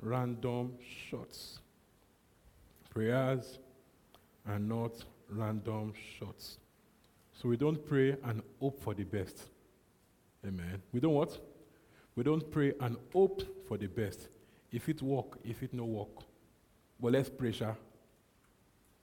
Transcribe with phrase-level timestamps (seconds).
[0.00, 0.72] random
[1.10, 1.60] shots.
[2.90, 3.58] Prayers
[4.48, 4.92] are not
[5.28, 6.58] random shots.
[7.32, 9.50] So we don't pray and hope for the best.
[10.46, 10.80] Amen.
[10.92, 11.38] We don't what?
[12.14, 14.28] We don't pray and hope for the best.
[14.72, 16.24] If it work, if it no work.
[17.00, 17.52] But let's pray.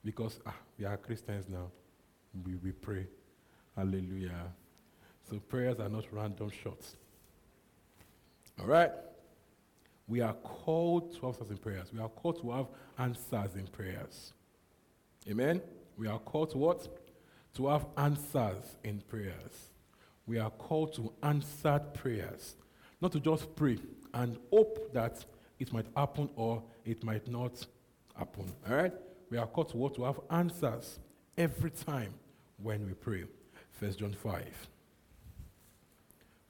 [0.04, 1.70] Because ah, we are Christians now.
[2.46, 3.06] We, we pray.
[3.76, 4.52] Hallelujah.
[5.30, 6.96] So prayers are not random shots.
[8.60, 8.92] All right?
[10.08, 11.88] We are called to have answers in prayers.
[11.94, 14.34] We are called to have answers in prayers.
[15.30, 15.62] Amen?
[15.98, 16.88] We are called to what?
[17.56, 19.70] To have answers in prayers.
[20.26, 22.56] We are called to answered prayers.
[23.02, 23.78] Not to just pray
[24.14, 25.24] and hope that
[25.60, 27.66] it might happen or it might not
[28.18, 28.52] happen.
[28.70, 28.94] All right?
[29.30, 29.96] We are called to what?
[29.96, 31.00] To have answers
[31.38, 32.14] every time
[32.62, 33.24] when we pray.
[33.80, 34.68] 1 John 5.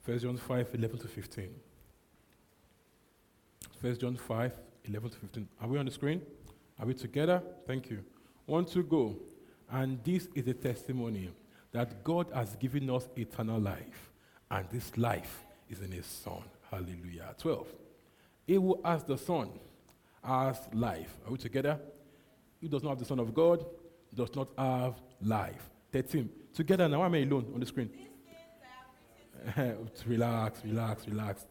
[0.04, 1.48] 1 John 5, 11 to 15.
[3.84, 4.52] 1 John 5,
[4.86, 5.48] 11 to 15.
[5.60, 6.22] Are we on the screen?
[6.80, 7.42] Are we together?
[7.66, 8.02] Thank you.
[8.46, 9.14] One to go.
[9.70, 11.28] And this is a testimony
[11.70, 14.10] that God has given us eternal life,
[14.50, 16.42] and this life is in His Son.
[16.70, 17.34] Hallelujah.
[17.36, 17.66] 12.
[18.46, 19.50] He who has the Son
[20.22, 21.18] has life.
[21.26, 21.78] Are we together?
[22.62, 23.66] He does not have the Son of God,
[24.14, 25.68] does not have life.
[25.92, 26.30] 13.
[26.54, 27.90] Together now, I'm I alone on the screen?
[30.06, 31.44] relax, relax, relax.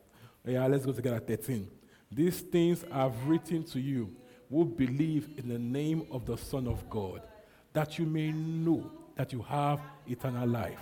[0.48, 1.20] Yeah, let's go together.
[1.20, 1.70] 13.
[2.16, 4.16] These things I've written to you
[4.50, 7.22] who believe in the name of the Son of God,
[7.74, 10.82] that you may know that you have eternal life,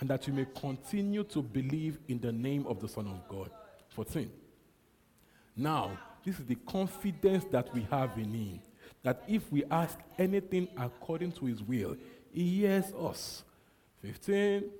[0.00, 3.50] and that you may continue to believe in the name of the Son of God.
[3.90, 4.30] 14.
[5.56, 8.60] Now, this is the confidence that we have in Him,
[9.02, 11.96] that if we ask anything according to His will,
[12.32, 13.42] He hears us.
[14.02, 14.70] 15.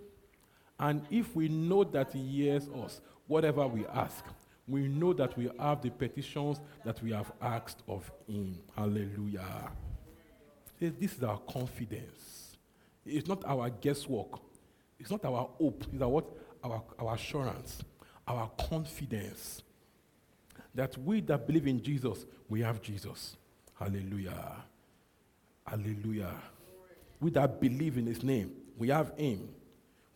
[0.78, 4.24] And if we know that He hears us, whatever we ask,
[4.70, 8.58] we know that we have the petitions that we have asked of Him.
[8.76, 9.70] Hallelujah.
[10.78, 12.56] This is our confidence.
[13.04, 14.40] It's not our guesswork.
[14.98, 15.84] It's not our hope.
[15.92, 16.26] It's our what?
[16.62, 17.82] Our, our assurance,
[18.28, 19.62] our confidence
[20.74, 23.36] that we that believe in Jesus, we have Jesus.
[23.78, 24.56] Hallelujah.
[25.66, 26.34] Hallelujah.
[27.18, 29.48] We that believe in His name, we have Him.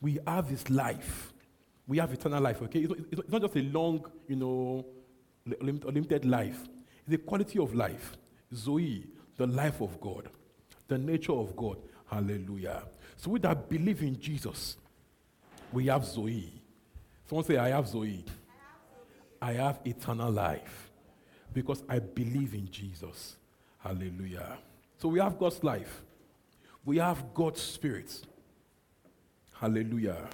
[0.00, 1.33] We have His life
[1.86, 2.86] we have eternal life, okay?
[3.10, 4.86] It's not, just a long, you know,
[5.60, 6.58] limited life.
[7.06, 8.16] It's a quality of life.
[8.54, 9.06] Zoe,
[9.36, 10.28] the life of God,
[10.88, 11.76] the nature of God.
[12.06, 12.84] Hallelujah.
[13.16, 14.76] So with that belief in Jesus,
[15.72, 16.62] we have Zoe.
[17.28, 18.24] Someone say, I have Zoe.
[19.42, 20.90] I have eternal life
[21.52, 23.36] because I believe in Jesus.
[23.78, 24.56] Hallelujah.
[24.96, 26.02] So we have God's life.
[26.84, 28.22] We have God's spirit.
[29.52, 30.28] Hallelujah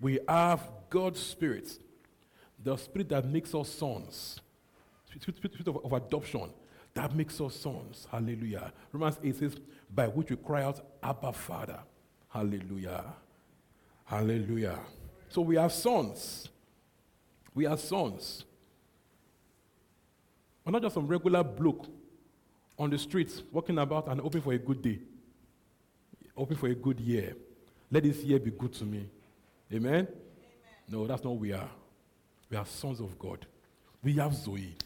[0.00, 1.70] we have God's Spirit,
[2.62, 4.40] the Spirit that makes us sons,
[5.20, 6.50] Spirit, of, of, adoption
[6.94, 8.06] that makes us sons.
[8.10, 8.72] Hallelujah.
[8.92, 9.56] Romans 8 says,
[9.92, 11.78] by which we cry out, Abba, Father.
[12.28, 13.04] Hallelujah.
[14.04, 14.78] Hallelujah.
[15.28, 16.48] So we have sons.
[17.54, 18.44] We are sons.
[20.64, 21.86] We're not just some regular bloke
[22.78, 24.98] on the streets walking about and hoping for a good day,
[26.34, 27.34] hoping for a good year.
[27.90, 29.08] Let this year be good to me.
[29.72, 29.92] Amen?
[29.92, 30.08] Amen?
[30.88, 31.70] No, that's not what we are.
[32.50, 33.46] We are sons of God.
[34.02, 34.76] We have Zoe.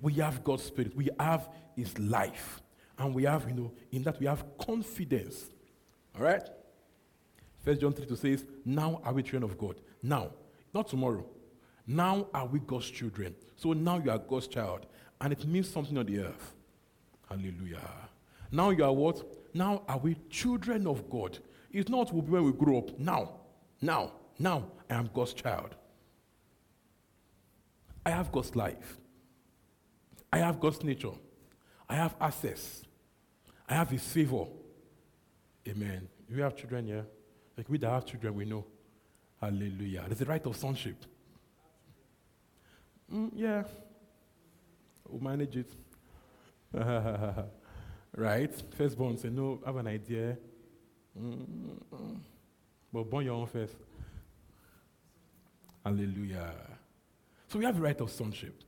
[0.00, 0.96] We have God's Spirit.
[0.96, 2.60] We have His life.
[2.98, 5.50] And we have, you know, in that we have confidence.
[6.16, 6.42] All right?
[7.64, 9.80] First John 3 2 says, Now are we children of God.
[10.02, 10.30] Now,
[10.74, 11.24] not tomorrow.
[11.86, 13.34] Now are we God's children.
[13.56, 14.86] So now you are God's child.
[15.20, 16.54] And it means something on the earth.
[17.28, 17.80] Hallelujah.
[18.50, 19.22] Now you are what?
[19.54, 21.38] Now are we children of God.
[21.70, 22.98] It's not will be when we grow up.
[22.98, 23.40] Now.
[23.80, 24.12] Now.
[24.42, 25.76] Now I am God's child.
[28.04, 28.98] I have God's life.
[30.32, 31.12] I have God's nature.
[31.88, 32.82] I have access.
[33.68, 34.46] I have His favor.
[35.68, 36.08] Amen.
[36.28, 37.06] We have children here.
[37.56, 38.64] Like we that have children, we know.
[39.40, 40.02] Hallelujah.
[40.08, 40.96] There's a right of sonship.
[43.14, 43.62] Mm, yeah.
[45.08, 45.72] We'll manage it.
[48.16, 48.52] right?
[48.76, 50.36] Firstborn say, no, I have an idea.
[51.16, 52.18] Mm-mm.
[52.92, 53.76] But born your own first.
[55.84, 56.52] Hallelujah.
[57.48, 58.62] So we have the right of sonship.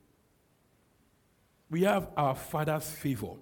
[1.70, 3.32] We have our Father's favor.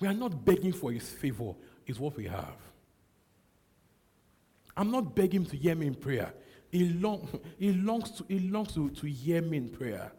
[0.00, 1.54] We are not begging for His favor,
[1.86, 2.56] it's what we have.
[4.76, 6.32] I'm not begging to hear me in prayer.
[6.70, 7.28] He, long,
[7.58, 10.10] he longs, to, he longs to, to hear me in prayer.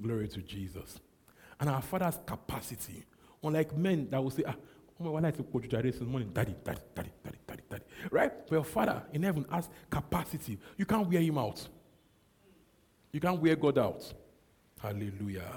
[0.00, 0.98] Glory to Jesus.
[1.60, 3.04] And our Father's capacity,
[3.42, 4.54] unlike men that will say, ah,
[4.98, 6.30] my, why to put you this morning?
[6.32, 7.84] Daddy, daddy, daddy, daddy, daddy, daddy.
[8.10, 8.32] Right?
[8.48, 10.58] But your Father in heaven has capacity.
[10.76, 11.66] You can't wear him out.
[13.12, 14.12] You can't wear God out.
[14.80, 15.50] Hallelujah.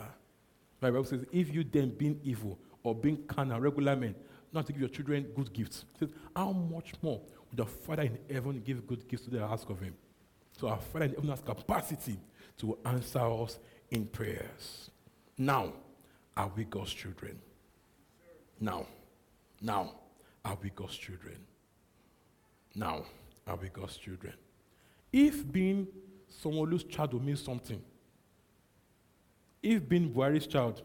[0.81, 4.15] My Bible says, if you then being evil or being carnal, regular men,
[4.53, 5.85] not to give your children good gifts.
[5.95, 9.41] It says, how much more would the Father in heaven give good gifts to the
[9.41, 9.95] ask of him?
[10.59, 12.19] So our Father in heaven has capacity
[12.57, 13.59] to answer us
[13.89, 14.91] in prayers.
[15.37, 15.73] Now,
[16.37, 17.39] are we God's children?
[18.59, 18.85] Now,
[19.61, 19.91] now,
[20.43, 21.37] are we God's children?
[22.73, 23.03] Now,
[23.45, 24.33] are we God's children?
[25.13, 25.87] If being
[26.43, 27.81] whose child will mean something,
[29.61, 30.81] if being Buhari's child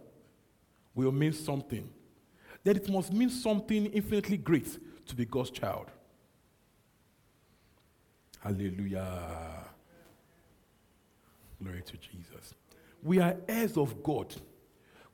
[0.95, 1.89] will mean something,
[2.63, 5.87] then it must mean something infinitely great to be God's child.
[8.41, 9.65] Hallelujah.
[11.63, 12.55] Glory to Jesus.
[13.03, 14.35] We are heirs of God.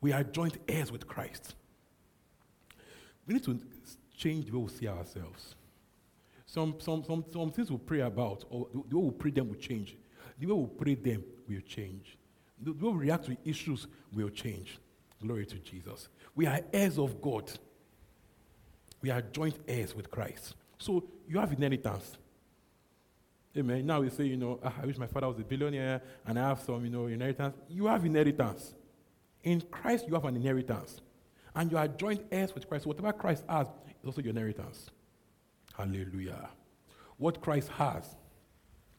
[0.01, 1.55] We are joint heirs with Christ.
[3.27, 3.59] We need to
[4.17, 5.55] change the way we see ourselves.
[6.47, 9.57] Some, some, some, some things we pray about, or the way we pray them will
[9.57, 9.97] change.
[10.39, 12.19] The way we pray them will change.
[12.61, 14.79] The way we react to issues will change.
[15.21, 16.09] Glory to Jesus.
[16.35, 17.51] We are heirs of God.
[19.01, 20.55] We are joint heirs with Christ.
[20.79, 22.19] So you have inheritance.
[23.57, 23.87] Amen.
[23.87, 26.49] Now we say, you know, ah, I wish my father was a billionaire and I
[26.49, 27.57] have some, you know, inheritance.
[27.69, 28.75] You have inheritance.
[29.43, 31.01] In Christ, you have an inheritance.
[31.55, 32.87] And you are joint heirs with Christ.
[32.87, 34.91] Whatever Christ has is also your inheritance.
[35.77, 36.49] Hallelujah.
[37.19, 38.17] What Christ has,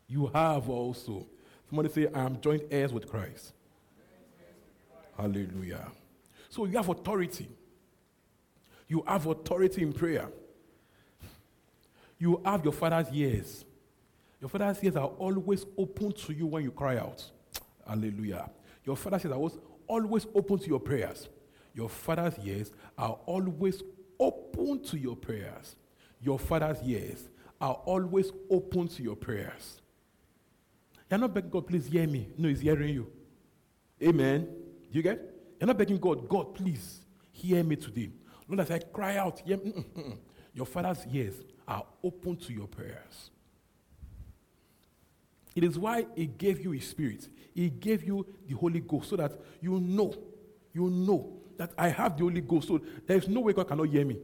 [0.07, 1.25] you have also.
[1.69, 3.53] Somebody say, I am joint heirs with Christ.
[5.17, 5.91] Hallelujah.
[6.49, 7.49] So you have authority.
[8.87, 10.29] You have authority in prayer.
[12.19, 13.65] You have your father's ears.
[14.39, 17.23] Your father's ears are always open to you when you cry out.
[17.87, 18.49] Hallelujah.
[18.85, 19.49] Your father's ears are
[19.87, 21.27] always open to your prayers.
[21.73, 23.81] Your father's ears are always
[24.19, 25.75] open to your prayers.
[26.21, 27.29] Your father's ears
[27.59, 29.81] are always open to your prayers.
[31.09, 32.29] You're not begging God, please hear me.
[32.37, 33.07] No, He's hearing you.
[34.01, 34.41] Amen.
[34.91, 35.19] Do you get?
[35.59, 36.99] You're not begging God, God, please
[37.31, 38.11] hear me today.
[38.47, 39.85] Lord, as I cry out, hear me.
[40.53, 41.35] Your father's ears
[41.67, 43.31] are open to your prayers.
[45.55, 47.27] It is why He gave you His Spirit.
[47.53, 50.13] He gave you the Holy Ghost so that you know,
[50.73, 52.67] you know that I have the Holy Ghost.
[52.67, 54.19] So there is no way God cannot hear me.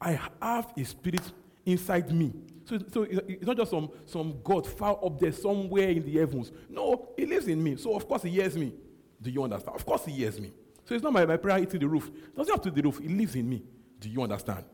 [0.00, 1.22] I have a Spirit
[1.64, 2.32] inside me.
[2.64, 6.50] So, so it's not just some, some God far up there somewhere in the heavens.
[6.68, 7.76] No, He lives in me.
[7.76, 8.72] So of course He hears me.
[9.20, 9.76] Do you understand?
[9.76, 10.52] Of course He hears me.
[10.84, 12.08] So it's not my, my prayer hitting the roof.
[12.08, 12.98] It doesn't have to the roof.
[12.98, 13.62] He lives in me.
[14.00, 14.64] Do you understand?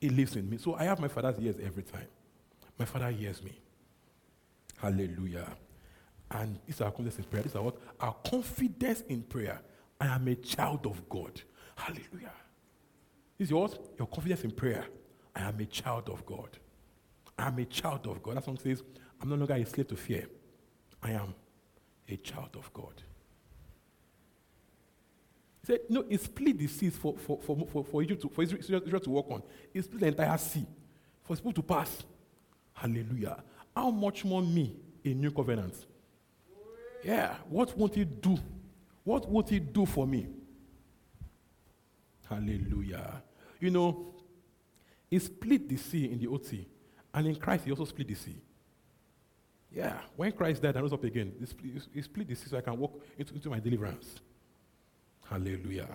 [0.00, 0.58] He lives in me.
[0.58, 2.06] So I have my Father's ears every time.
[2.78, 3.58] My Father hears me.
[4.78, 5.48] Hallelujah.
[6.30, 7.42] And this is our confidence in prayer.
[7.42, 7.76] This is what?
[8.00, 9.60] Our confidence in prayer.
[10.00, 11.40] I am a child of God.
[11.76, 12.32] Hallelujah.
[13.38, 13.78] Is yours?
[13.98, 14.86] Your confidence in prayer.
[15.34, 16.58] I am a child of God.
[17.38, 18.36] I am a child of God.
[18.36, 18.82] That song says,
[19.20, 20.26] I'm no longer a slave to fear.
[21.02, 21.34] I am
[22.08, 23.02] a child of God.
[25.60, 28.42] He said, no, he split the seas for, for, for, for, for, Egypt to, for
[28.42, 29.42] Israel, to walk on.
[29.72, 30.66] He split the entire sea
[31.22, 32.04] for people to pass.
[32.72, 33.42] Hallelujah.
[33.74, 35.74] How much more me in new covenant?
[37.04, 37.34] Yeah.
[37.48, 38.38] What won't he do?
[39.06, 40.26] What would he do for me?
[42.28, 43.22] Hallelujah.
[43.60, 44.14] You know,
[45.08, 46.66] he split the sea in the OT,
[47.14, 48.36] and in Christ he also split the sea.
[49.72, 50.00] Yeah.
[50.16, 52.60] When Christ died and rose up again, he split, he split the sea so I
[52.60, 54.16] can walk into, into my deliverance.
[55.30, 55.88] Hallelujah.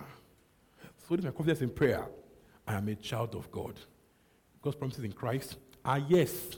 [1.06, 2.06] So this is my confidence in prayer.
[2.66, 3.74] I am a child of God.
[4.62, 6.56] God's promises in Christ are yes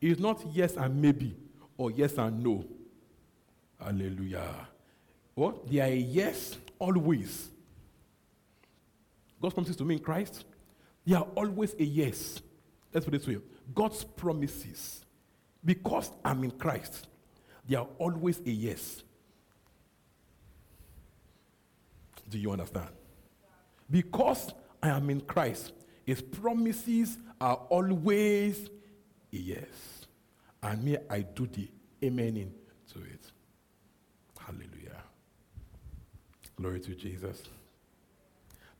[0.00, 1.36] it's not yes and maybe
[1.76, 2.64] or yes and no.
[3.78, 4.68] Hallelujah.
[5.40, 5.66] What?
[5.70, 7.48] They are a yes always.
[9.40, 10.44] God's promises to me in Christ,
[11.06, 12.42] they are always a yes.
[12.92, 13.40] Let's put it this way
[13.74, 15.02] God's promises,
[15.64, 17.08] because I'm in Christ,
[17.66, 19.02] they are always a yes.
[22.28, 22.90] Do you understand?
[23.90, 25.72] Because I am in Christ,
[26.04, 28.68] his promises are always
[29.32, 30.04] a yes
[30.62, 31.66] and me, I do the
[32.02, 32.50] amening
[32.92, 33.32] to it.
[34.38, 35.02] Hallelujah.
[36.60, 37.42] Glory to Jesus.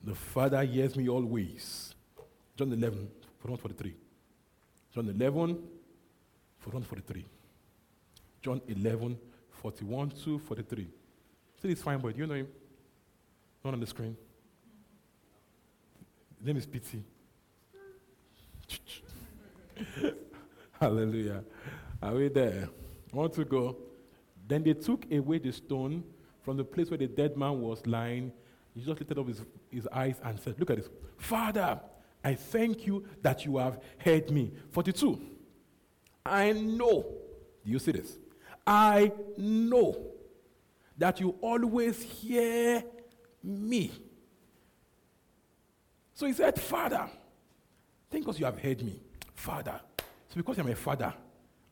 [0.04, 1.94] The Father hears me always.
[2.54, 3.08] John 11,
[3.38, 3.94] 41, 43.
[4.94, 5.58] John 11,
[6.58, 7.24] 41, 43.
[8.42, 9.18] John 11,
[9.62, 10.88] 41 to 43.
[11.62, 12.12] See this fine boy.
[12.12, 12.48] Do you know him?
[13.64, 14.14] Not on the screen.
[16.36, 17.02] His name is Pity.
[20.78, 21.44] Hallelujah.
[22.02, 22.68] Are we there?
[23.10, 23.78] Want to go?
[24.46, 26.04] Then they took away the stone
[26.42, 28.32] from the place where the dead man was lying.
[28.74, 30.88] He just lifted up his, his eyes and said, Look at this.
[31.18, 31.80] Father,
[32.22, 34.52] I thank you that you have heard me.
[34.70, 35.20] 42.
[36.24, 37.04] I know.
[37.64, 38.18] Do you see this?
[38.66, 39.96] I know
[40.96, 42.84] that you always hear
[43.42, 43.90] me.
[46.14, 47.08] So he said, Father,
[48.10, 49.00] thank because you have heard me.
[49.34, 49.80] Father.
[50.28, 51.12] So because you're my father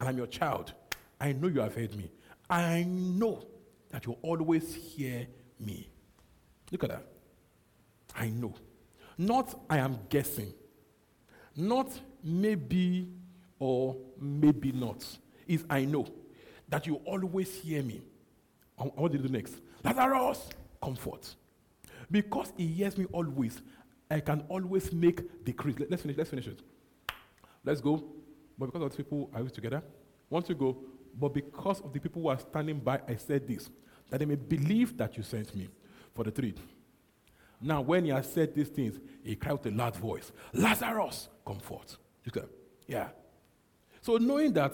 [0.00, 0.72] and I'm your child,
[1.20, 2.10] I know you have heard me.
[2.48, 3.46] I know
[3.90, 5.26] that you always hear
[5.58, 5.88] me.
[6.70, 7.06] Look at that.
[8.14, 8.54] I know.
[9.16, 10.52] Not I am guessing.
[11.56, 13.08] Not maybe
[13.58, 15.04] or maybe not.
[15.46, 16.06] Is I know
[16.68, 18.02] that you always hear me.
[18.76, 19.56] What do you do next?
[19.82, 20.48] Lazarus,
[20.82, 21.34] comfort.
[22.10, 23.60] Because he hears me always,
[24.10, 25.76] I can always make decrees.
[25.90, 26.16] Let's finish.
[26.16, 26.60] Let's finish it.
[27.64, 28.04] Let's go.
[28.58, 29.82] But because of people are we together,
[30.30, 30.76] want to go.
[31.18, 33.68] But because of the people who are standing by, I said this,
[34.10, 35.68] that they may believe that you sent me.
[36.14, 36.52] For the three.
[37.60, 41.60] Now, when he has said these things, he cried with a loud voice, Lazarus, come
[41.60, 41.96] forth.
[42.88, 43.08] Yeah.
[44.00, 44.72] So knowing that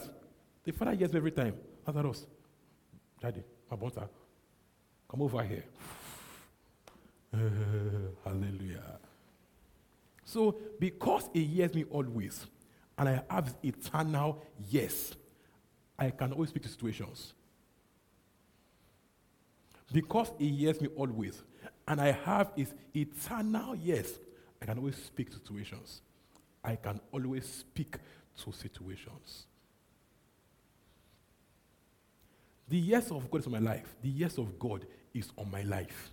[0.64, 1.54] the father hears me every time,
[1.86, 2.26] Lazarus,
[3.20, 4.08] Daddy, my butter,
[5.06, 5.64] come over here.
[8.24, 8.98] Hallelujah.
[10.24, 12.46] So because he hears me always,
[12.96, 15.14] and I have eternal yes,
[15.98, 17.34] I can always speak to situations.
[19.92, 21.42] Because he hears me always,
[21.86, 24.12] and I have his eternal yes,
[24.60, 26.00] I can always speak to situations.
[26.64, 27.98] I can always speak
[28.42, 29.46] to situations.
[32.68, 33.94] The yes of God is on my life.
[34.02, 36.10] The yes of God is on my life.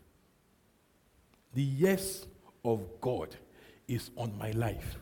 [1.53, 2.27] The yes
[2.63, 3.35] of God
[3.88, 4.97] is on my life.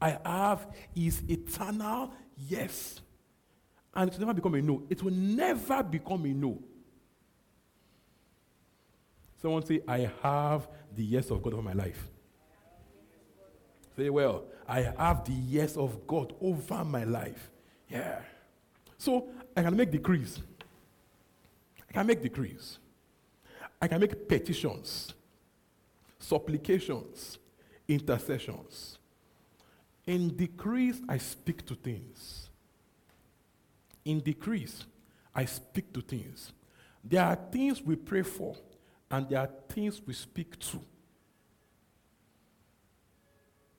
[0.00, 2.12] I have his eternal
[2.48, 3.00] yes.
[3.94, 4.82] And it will never become a no.
[4.88, 6.58] It will never become a no.
[9.40, 12.08] Someone say, I have the yes of God over my life.
[13.96, 17.50] Say, well, I have the yes of God over my life.
[17.88, 18.20] Yeah.
[18.98, 20.40] So I can make decrees.
[21.88, 22.78] I can make decrees.
[23.80, 25.12] I can make petitions,
[26.18, 27.38] supplications,
[27.86, 28.98] intercessions.
[30.06, 32.43] In decrees, I speak to things.
[34.04, 34.84] In decrees,
[35.34, 36.52] I speak to things.
[37.02, 38.56] There are things we pray for,
[39.10, 40.80] and there are things we speak to.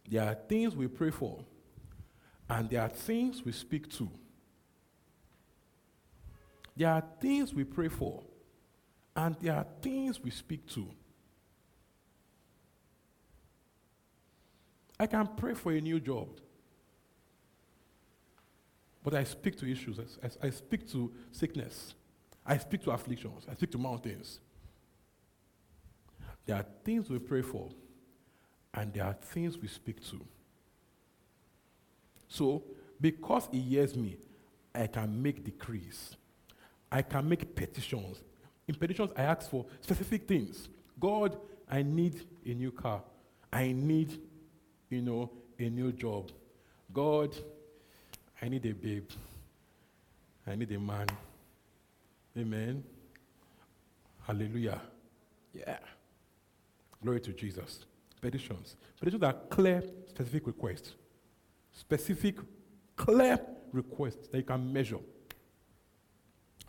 [0.07, 1.43] There are things we pray for,
[2.47, 4.09] and there are things we speak to.
[6.77, 8.21] There are things we pray for,
[9.15, 10.87] and there are things we speak to.
[14.99, 16.27] I can pray for a new job,
[19.05, 19.99] but I speak to issues.
[20.23, 21.93] I, I, speak to sickness.
[22.43, 23.45] I speak to afflictions.
[23.49, 24.39] I speak to mountains.
[26.47, 27.69] There are things we pray for,
[28.73, 30.19] and there are things we speak to.
[32.27, 32.63] So,
[32.99, 34.17] because He hears me,
[34.73, 36.15] I can make decrees.
[36.91, 38.23] I can make petitions.
[38.67, 40.67] In petitions, I ask for specific things.
[40.99, 41.37] God,
[41.69, 43.03] I need a new car.
[43.53, 44.19] I need,
[44.89, 46.31] you know, a new job.
[46.91, 47.35] God,
[48.41, 49.09] I need a babe.
[50.45, 51.07] I need a man.
[52.37, 52.83] Amen.
[54.23, 54.81] Hallelujah.
[55.53, 55.77] Yeah.
[57.01, 57.85] Glory to Jesus.
[58.21, 58.75] Petitions.
[58.99, 60.93] Petitions are clear, specific requests.
[61.71, 62.37] Specific,
[62.95, 63.39] clear
[63.71, 64.99] requests that you can measure.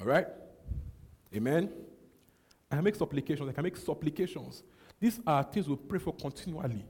[0.01, 0.27] All right?
[1.35, 1.71] Amen?
[2.71, 3.49] I can make supplications.
[3.49, 4.63] I can make supplications.
[5.01, 6.85] These are things we pray for continually.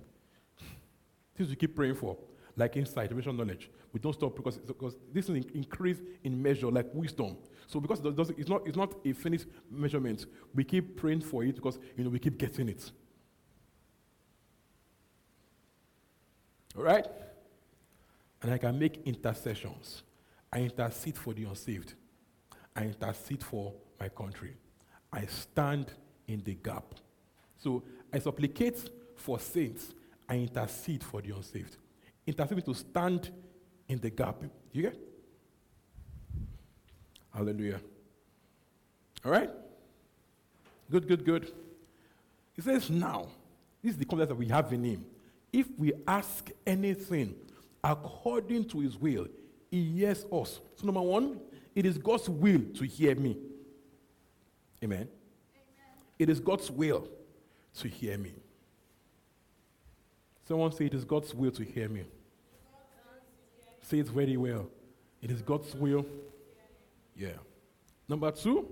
[1.36, 2.16] Things we keep praying for,
[2.56, 3.70] like insight, revelation, knowledge.
[3.92, 7.36] We don't stop because, because this is increase in measure, like wisdom.
[7.66, 11.44] So because it does, it's, not, it's not a finished measurement, we keep praying for
[11.44, 12.90] it because you know we keep getting it.
[16.76, 17.06] All right?
[18.42, 20.02] And I can make intercessions.
[20.52, 21.94] I intercede for the unsaved.
[22.74, 24.54] I intercede for my country.
[25.12, 25.92] I stand
[26.28, 26.94] in the gap.
[27.58, 27.82] So
[28.12, 29.94] I supplicate for saints.
[30.28, 31.76] I intercede for the unsaved.
[32.26, 33.30] Intercede to stand
[33.88, 34.42] in the gap.
[34.72, 34.98] You get?
[37.32, 37.80] Hallelujah.
[39.24, 39.50] All right?
[40.90, 41.52] Good, good, good.
[42.54, 43.28] He says, now,
[43.82, 45.04] this is the confidence that we have in him.
[45.52, 47.34] If we ask anything
[47.84, 49.26] according to his will,
[49.70, 50.60] he hears us.
[50.76, 51.40] So, number one,
[51.74, 53.36] it is God's will to hear me.
[54.82, 55.00] Amen.
[55.00, 55.08] Amen.
[56.18, 57.06] It is God's will
[57.78, 58.32] to hear me.
[60.48, 62.04] Someone say it is God's will to hear me.
[63.86, 64.68] Say it very well.
[65.22, 66.04] It is God's will.
[67.16, 67.38] Yeah.
[68.08, 68.66] Number two,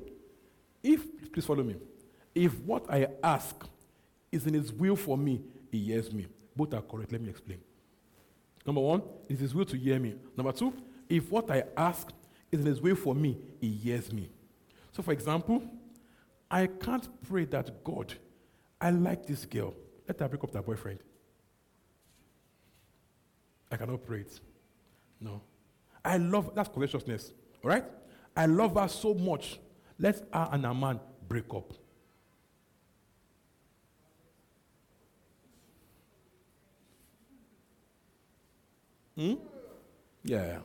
[0.83, 1.77] if, please follow me,
[2.35, 3.65] if what I ask
[4.33, 5.41] is in His will for me,
[5.71, 6.27] He hears me.
[6.57, 7.13] Both are correct.
[7.13, 7.61] Let me explain.
[8.67, 10.17] Number one, it is His will to hear me.
[10.37, 10.75] Number two,
[11.09, 12.09] if what I ask
[12.51, 14.29] is in His will for me, He hears me.
[14.91, 15.63] So, for example,
[16.51, 18.15] I can't pray that God,
[18.81, 19.75] I like this girl.
[20.09, 20.99] Let her break up with her boyfriend.
[23.71, 24.41] I cannot pray it.
[25.25, 25.41] No.
[26.05, 27.33] I love that's covetousness.
[27.65, 27.85] All right?
[28.37, 29.59] I love her so much.
[29.99, 31.73] Let her and her man break up.
[39.17, 39.35] Hmm?
[40.25, 40.59] Yeah.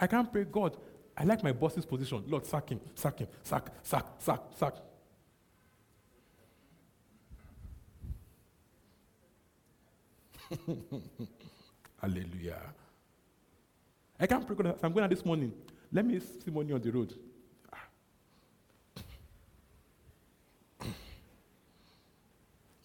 [0.00, 0.76] I can't pray, God,
[1.16, 2.24] I like my boss's position.
[2.26, 4.74] Lord, sack him, sack him, sack, sack, sack, sack.
[12.02, 12.74] Hallelujah.
[14.20, 15.52] I can't pray, God, I'm going out this morning.
[15.92, 17.14] Let me see money on the road.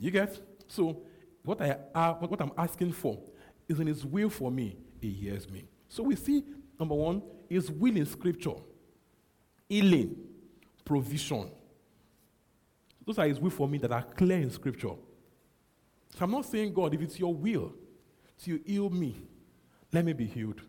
[0.04, 0.38] You get?
[0.68, 1.02] So,
[1.44, 3.20] what, I, uh, what I'm asking for
[3.70, 5.64] is in His will for me, He hears me.
[5.88, 6.44] So, we see,
[6.78, 8.56] number one, His will in Scripture,
[9.70, 10.18] healing,
[10.84, 11.50] provision.
[13.06, 14.96] Those are His will for me that are clear in Scripture.
[16.18, 17.74] So, I'm not saying, God, if it's your will
[18.44, 19.16] to heal me,
[19.94, 20.62] let me be healed.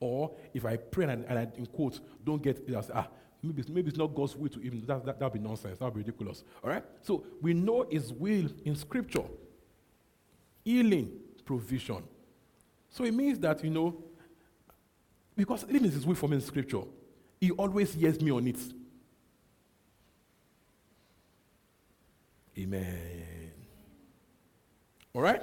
[0.00, 3.08] Or if I pray and I, and I in quotes, don't get it, say, ah,
[3.42, 5.78] maybe, maybe it's not God's will to even, that, that, that'll be nonsense.
[5.78, 6.44] That'll be ridiculous.
[6.62, 6.84] All right?
[7.02, 9.24] So we know His will in Scripture
[10.64, 11.12] healing,
[11.44, 12.02] provision.
[12.90, 14.02] So it means that, you know,
[15.36, 16.82] because healing is His will for me in Scripture,
[17.40, 18.58] He always hears me on it.
[22.58, 23.52] Amen.
[25.14, 25.42] All right?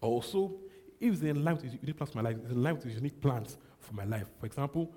[0.00, 0.54] Also,
[1.00, 3.20] if it's in line with unique plans for my life, it's in line with unique
[3.20, 4.26] plans for my life.
[4.38, 4.92] For example,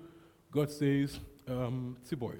[0.50, 2.34] God says, um, boy,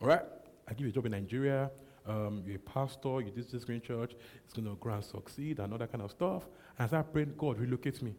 [0.00, 0.22] all right,
[0.68, 1.70] I give you a job in Nigeria,
[2.06, 5.60] um, you're a pastor, you did this green church, it's going to grow and succeed,
[5.60, 6.44] and all that kind of stuff.
[6.78, 8.14] And as I prayed, God, relocate me,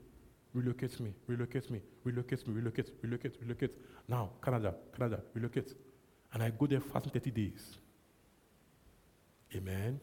[0.53, 3.71] relocate me, relocate me, relocate me, relocate, relocate, relocate.
[4.07, 5.73] Now, Canada, Canada, relocate.
[6.33, 7.77] And I go there fasting 30 days.
[9.53, 9.99] Amen.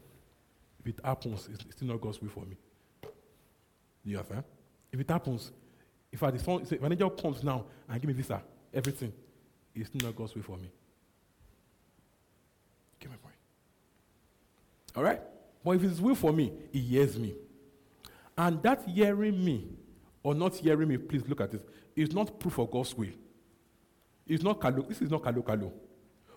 [0.80, 2.56] If it happens, it's still not God's will for me.
[3.02, 3.08] Do
[4.10, 4.44] you understand?
[4.92, 5.52] If it happens,
[6.10, 9.12] if I, the if an angel comes now and give me visa, everything,
[9.74, 10.70] it's not God's way for me.
[12.98, 13.34] Get my point.
[14.96, 15.20] All right?
[15.62, 17.34] But if it's will for me, He hears me.
[18.36, 19.68] And that hearing me
[20.22, 21.62] or not hearing me, please look at this,
[21.94, 23.12] is not proof of God's will.
[24.26, 24.86] It's not kalu.
[24.88, 25.70] This is not kalu kalu.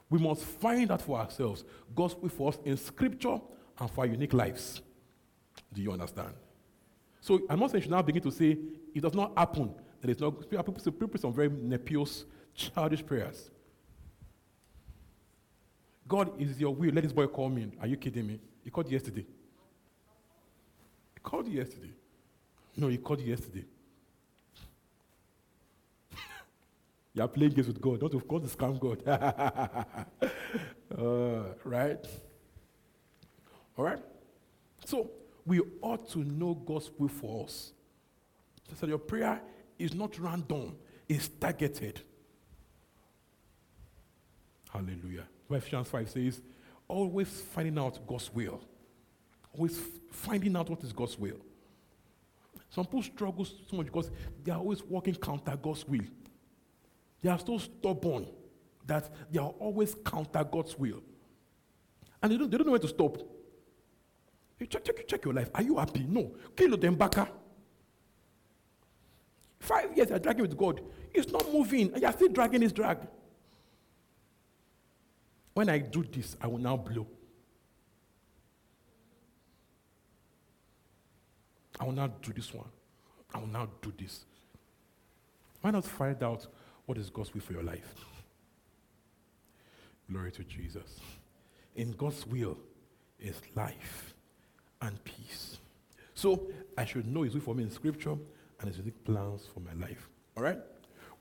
[0.10, 1.64] We must find out for ourselves
[1.96, 3.40] God's will for us in Scripture
[3.80, 4.82] and for our unique lives.
[5.74, 6.34] Do you understand?
[7.22, 8.58] So I'm not saying you should now begin to say
[8.94, 9.74] it does not happen.
[10.02, 13.52] That it's not people, people some very nepios, childish prayers.
[16.08, 16.92] God is your will.
[16.92, 17.72] Let this boy call me.
[17.80, 18.40] Are you kidding me?
[18.64, 19.26] He called yesterday.
[21.14, 21.92] He called yesterday.
[22.76, 23.66] No, he called yesterday.
[27.14, 28.00] you are playing games with God.
[28.00, 29.08] Don't of course scam God.
[30.98, 32.04] uh, right?
[33.78, 34.00] All right?
[34.86, 35.12] So
[35.46, 37.72] we ought to know God's will for us.
[38.80, 39.42] So your prayer
[39.78, 40.76] is not random,
[41.08, 42.02] it's targeted.
[44.72, 45.28] Hallelujah.
[45.50, 46.42] Ephesians 5 says,
[46.88, 48.62] always finding out God's will.
[49.54, 49.80] Always
[50.12, 51.38] finding out what is God's will.
[52.70, 54.10] Some people struggle so much because
[54.44, 56.06] they are always working counter God's will.
[57.22, 58.28] They are so stubborn
[58.88, 61.02] that they are always counter God's will.
[62.24, 63.18] And they don't, they don't know where to stop.
[64.62, 65.50] You check, check, check your life.
[65.56, 66.06] Are you happy?
[66.08, 66.32] No.
[66.56, 67.16] Kill them back.
[69.60, 70.82] Five years you're dragging with God.
[71.12, 71.92] It's not moving.
[71.92, 73.00] And you're still dragging his drag.
[75.56, 77.08] When I do this, I will now blow.
[81.80, 82.70] I will now do this one.
[83.34, 84.26] I will now do this.
[85.62, 86.46] Why not find out
[86.86, 87.96] what is God's will for your life?
[90.08, 91.00] Glory to Jesus.
[91.76, 92.60] In God's will
[93.20, 94.11] is life
[94.82, 95.58] and peace.
[96.14, 98.16] So I should know His will for me in Scripture
[98.60, 100.10] and His unique plans for my life.
[100.38, 100.60] All right?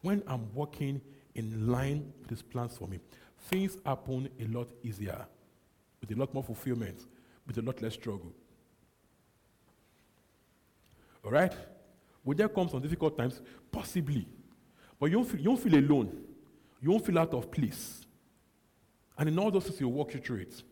[0.03, 1.01] When I'm walking
[1.35, 2.99] in line with His plans for me,
[3.49, 5.27] things happen a lot easier,
[6.01, 7.07] with a lot more fulfillment,
[7.46, 8.33] with a lot less struggle.
[11.25, 11.53] All right?
[12.25, 13.40] Will there come some difficult times?
[13.70, 14.27] Possibly.
[14.99, 16.25] But you don't feel, you don't feel alone.
[16.83, 18.07] You don't feel out of place.
[19.16, 20.62] And in all those things, He'll walk you through it.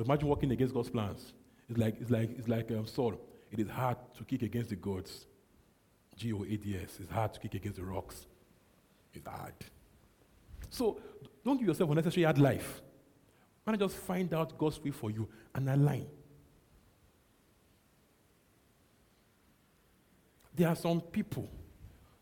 [0.00, 1.34] But imagine walking against God's plans.
[1.68, 3.20] It's like, it's like, it's like um, Saul.
[3.52, 5.26] It is hard to kick against the goads.
[6.16, 7.00] G O A D S.
[7.00, 8.24] It's hard to kick against the rocks.
[9.12, 9.52] It's hard.
[10.70, 10.98] So
[11.44, 12.80] don't give yourself unnecessary hard life.
[13.62, 16.06] Why not just find out God's will for you and align?
[20.54, 21.46] There are some people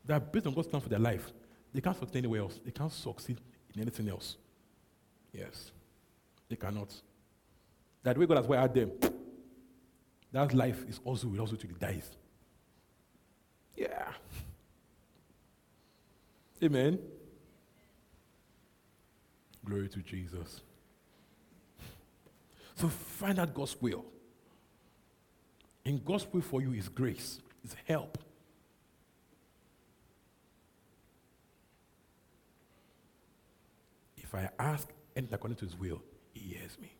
[0.05, 1.31] that, based on God's plan for their life,
[1.73, 2.59] they can't succeed anywhere else.
[2.65, 3.41] They can't succeed
[3.73, 4.37] in anything else.
[5.33, 5.71] Yes,
[6.49, 6.93] they cannot.
[8.03, 8.93] That way God has wired them.
[10.33, 12.11] That life is also will also to the dies.
[13.75, 14.13] Yeah.
[16.63, 16.99] Amen.
[19.65, 20.61] Glory to Jesus.
[22.77, 24.05] So find out God's will.
[25.85, 28.19] In God's will for you is grace, is help.
[34.17, 36.98] If I ask anything according to his will, he hears me.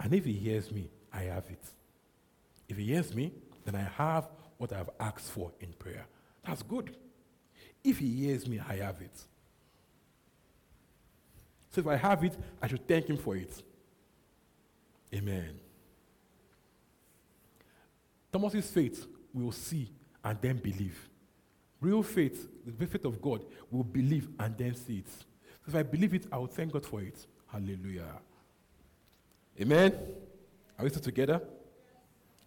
[0.00, 1.62] And if he hears me, I have it.
[2.68, 3.32] If he hears me,
[3.64, 6.06] then I have what I have asked for in prayer.
[6.44, 6.96] That's good.
[7.84, 9.16] If he hears me, I have it.
[11.70, 13.62] So if I have it, I should thank him for it.
[15.14, 15.58] Amen.
[18.32, 19.90] Thomas's faith will see
[20.24, 21.08] and then believe.
[21.80, 25.08] Real faith, the faith of God, will believe and then see it.
[25.08, 27.26] So if I believe it, I will thank God for it.
[27.46, 28.20] Hallelujah.
[29.60, 29.92] Amen.
[30.78, 31.42] Are we still together?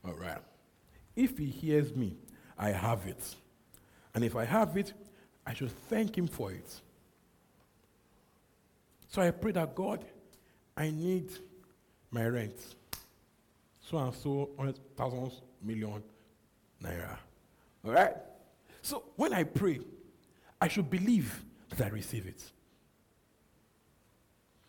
[0.04, 0.40] All right.
[1.16, 2.18] If he hears me,
[2.58, 3.36] I have it.
[4.16, 4.94] And if I have it,
[5.46, 6.82] I should thank him for it.
[9.10, 10.04] So I pray that God,
[10.76, 11.30] I need
[12.10, 12.60] my rent.
[13.82, 16.02] So and so, hundred thousands, million
[16.82, 17.18] naira.
[17.86, 18.16] All right?
[18.82, 19.82] So when I pray,
[20.60, 21.44] I should believe
[21.78, 22.42] that I receive it.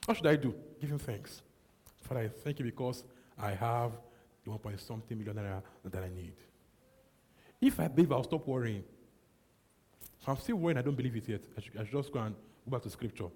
[0.05, 0.55] What should I do?
[0.81, 1.41] Give him thanks.
[2.05, 3.03] Father, I thank you because
[3.39, 3.93] I have
[4.45, 6.35] the one point something million that I need.
[7.61, 8.85] If I believe, I'll stop worrying.
[10.21, 11.41] If I'm still worrying, I don't believe it yet.
[11.57, 13.29] I should, I should just go and go back to scripture.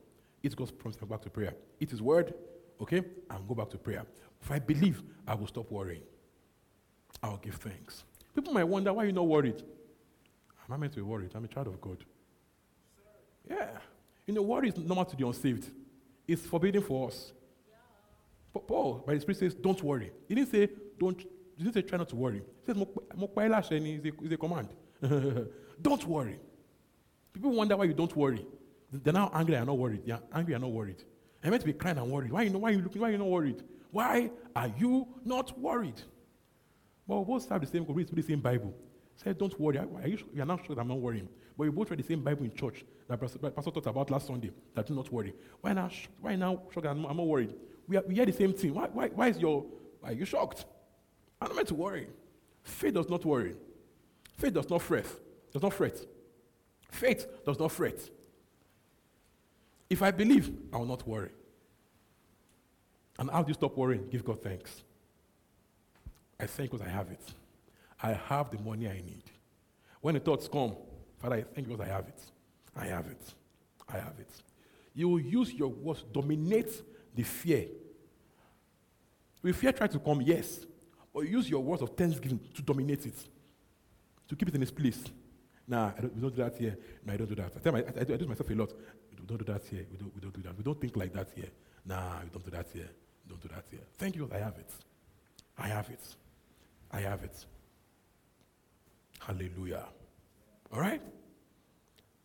[0.43, 1.55] It's God's promise, back to prayer.
[1.81, 2.35] It is word,
[2.81, 3.03] okay?
[3.31, 4.05] And go back to prayer.
[4.43, 6.03] If I believe, I will stop worrying.
[7.23, 8.05] I'll give thanks.
[8.35, 9.63] People might wonder why you're not worried.
[10.67, 11.31] I'm I meant to be worried?
[11.35, 12.05] I'm a child of God.
[13.49, 13.71] Yeah.
[14.27, 15.71] You know, worry is normal to the unsaved.
[16.27, 17.33] It's forbidden for us.
[18.67, 20.11] Paul, by the Spirit, says, Don't worry.
[20.29, 20.69] He didn't say,
[20.99, 22.43] Don't, he didn't say, Try not to worry.
[22.67, 24.69] He says, It's a command.
[25.83, 26.39] don't worry.
[27.33, 28.45] People wonder why you don't worry.
[28.93, 30.03] They're now angry and not worried.
[30.07, 31.05] They're angry and not worried.
[31.45, 32.33] I meant to be crying and worried.
[32.33, 33.01] Why you why are you looking?
[33.01, 33.63] Why are you not worried?
[33.91, 36.01] Why are you not worried?
[37.07, 38.75] Well, we both have the same, read the same Bible.
[39.17, 39.79] Say, don't worry.
[39.79, 41.29] Are you, you are not sure that I'm not worrying.
[41.57, 44.51] But we both read the same Bible in church that Pastor, talked about last Sunday.
[44.75, 45.35] That do not worry.
[45.61, 45.91] Why now?
[46.21, 46.63] Why now?
[46.77, 47.55] I'm, I'm not worried.
[47.89, 48.75] We, are, we hear the same thing.
[48.75, 49.65] Why, why, why is your?
[50.05, 50.67] Are you shocked?
[51.41, 52.07] I'm not meant to worry.
[52.63, 53.55] Faith does not worry.
[54.37, 55.07] Faith does not fret.
[55.53, 55.99] Does not fret.
[56.91, 57.99] Faith does not fret.
[59.89, 61.31] If I believe, I will not worry.
[63.19, 64.09] And how do you stop worrying?
[64.11, 64.83] Give God thanks.
[66.39, 67.23] I thank because I have it.
[68.03, 69.25] I have the money I need.
[70.01, 70.77] When the thoughts come,
[71.21, 72.21] Father, I thank because I have it.
[72.77, 73.21] I have it.
[73.89, 74.31] I have it.
[74.95, 76.83] You will use your words dominate
[77.15, 77.67] the fear.
[79.41, 80.67] When fear tries to come, yes,
[81.13, 83.15] but use your words of thanksgiving to dominate it,
[84.29, 85.03] to keep it in its place.
[85.67, 86.77] Nah, don't, we don't do that here.
[87.05, 87.53] No, I don't do that.
[87.55, 88.73] I, tell my, I, I, do, I do myself a lot.
[89.11, 89.87] We don't do that here.
[89.91, 90.57] We don't, we don't do that.
[90.57, 91.51] We don't think like that here.
[91.85, 92.89] Nah, we don't do that here.
[93.25, 93.81] We don't do that here.
[93.99, 94.31] Thank you.
[94.33, 94.71] I have it.
[95.59, 96.01] I have it.
[96.91, 97.45] I have it.
[99.21, 99.85] Hallelujah.
[100.73, 101.03] All right?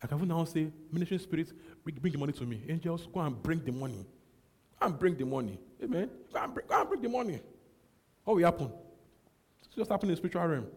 [0.02, 1.52] I can now say, ministry spirit,
[1.84, 2.62] bring, bring the money to me.
[2.68, 4.06] Angels, go and bring the money.
[4.84, 5.60] And bring the money.
[5.82, 6.10] Amen.
[6.34, 7.40] Go and bring, go and bring the money.
[8.24, 8.72] What will happen?
[9.64, 10.68] It's just happening in the spiritual realm.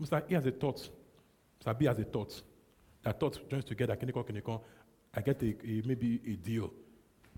[0.00, 0.22] Mr.
[0.30, 0.88] E has a thought.
[1.60, 1.78] Mr.
[1.78, 2.40] B has a thought.
[3.02, 3.96] That thought joins together.
[3.96, 4.60] Can you can you
[5.14, 6.72] I get a, a, maybe a deal,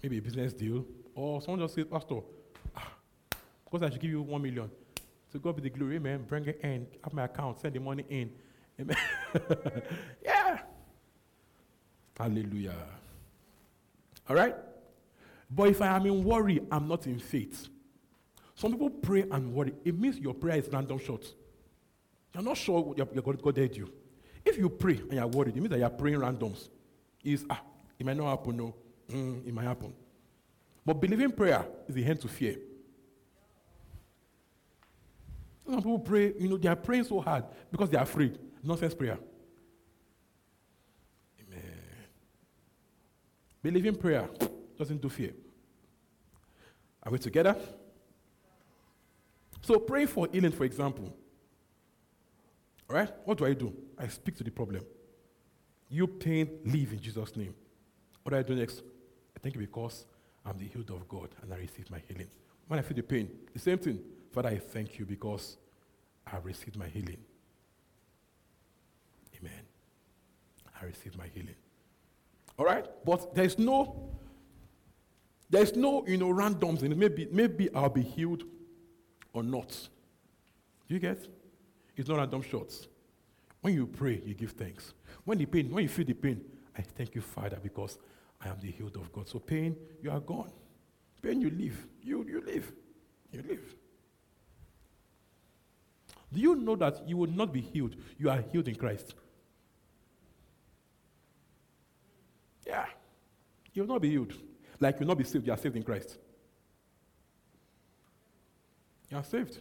[0.03, 2.21] maybe a business deal, or someone just says, Pastor,
[2.77, 2.89] ah,
[3.65, 4.71] because I should give you one million.
[5.33, 6.25] To God be the glory, amen.
[6.29, 8.31] Bring it in, have my account, send the money in.
[8.81, 8.97] Amen.
[10.25, 10.61] yeah.
[12.17, 12.75] Hallelujah.
[14.29, 14.55] All right?
[15.51, 17.69] But if I am in worry, I'm not in faith.
[18.55, 19.75] Some people pray and worry.
[19.85, 21.35] It means your prayer is random shots.
[22.33, 23.93] You're not sure what your, God, God did you.
[24.45, 26.69] If you pray and you're worried, it means that you're praying randoms.
[27.23, 27.63] Is ah,
[27.99, 28.75] it might not happen, no.
[29.11, 29.93] Mm, it might happen.
[30.85, 32.57] But believing prayer is the end to fear.
[35.67, 38.39] Some people pray, you know, they are praying so hard because they are afraid.
[38.63, 39.19] Nonsense prayer.
[41.41, 41.63] Amen.
[43.63, 44.29] Believing prayer
[44.85, 45.33] doesn't do fear.
[47.03, 47.57] Are we together?
[49.63, 51.17] So, pray for healing, for example.
[52.91, 53.11] All right?
[53.25, 53.73] What do I do?
[53.99, 54.83] I speak to the problem.
[55.89, 57.55] You pain, leave in Jesus' name.
[58.23, 58.83] What do I do next?
[59.35, 60.05] I thank you because
[60.45, 62.29] I'm the healed of God and I received my healing.
[62.69, 64.01] When I feel the pain, the same thing.
[64.33, 65.57] Father, I thank you because
[66.27, 67.19] I received my healing.
[69.39, 69.63] Amen.
[70.79, 71.57] I received my healing.
[72.59, 72.85] All right?
[73.05, 74.15] But there's no
[75.51, 76.99] there's no, you know, randoms in it.
[76.99, 78.45] Maybe, maybe I'll be healed
[79.33, 79.71] or not.
[80.89, 81.27] Do you get?
[81.97, 82.89] It's not random shots.
[83.61, 84.93] When you pray, you give thanks.
[85.25, 86.45] When the pain, when you feel the pain,
[86.77, 87.99] I thank you, Father, because
[88.41, 89.29] I am the healed of God.
[89.29, 90.51] So pain, you are gone.
[91.23, 91.87] Pain, you live.
[92.03, 92.73] You, you live.
[93.33, 93.75] You live.
[96.33, 97.97] Do you know that you will not be healed?
[98.19, 99.15] You are healed in Christ.
[102.67, 102.87] Yeah.
[103.73, 104.35] You will not be healed.
[104.85, 106.19] Like you will not be saved, you are saved in Christ.
[109.11, 109.59] You are saved.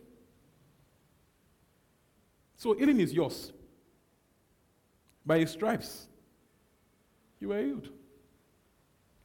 [2.58, 3.54] So healing is yours.
[5.26, 6.08] By his stripes,
[7.40, 7.88] you were healed.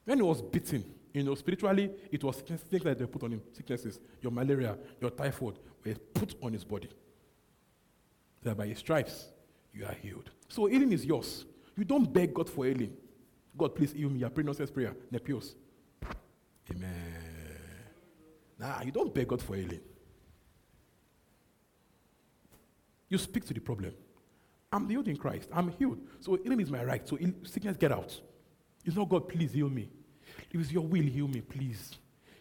[0.05, 3.43] When he was beaten, you know, spiritually, it was things that they put on him
[3.53, 6.91] sicknesses, your malaria, your typhoid, were put on his body.
[8.45, 9.31] That by his stripes,
[9.75, 10.31] you are healed.
[10.49, 11.45] So healing is yours.
[11.77, 12.97] You don't beg God for healing.
[13.57, 14.21] God, please heal me.
[14.21, 14.95] You're praying nonsense prayer.
[15.13, 15.57] Nepios.
[16.71, 16.93] Amen.
[18.59, 19.81] Nah, you don't beg God for healing.
[23.09, 23.95] You speak to the problem.
[24.71, 25.49] I'm healed in Christ.
[25.53, 25.99] I'm healed.
[26.21, 27.07] So healing is my right.
[27.09, 28.21] So sickness, get out.
[28.85, 29.89] It's not God, please heal me.
[30.53, 31.93] It was your will, heal me, please.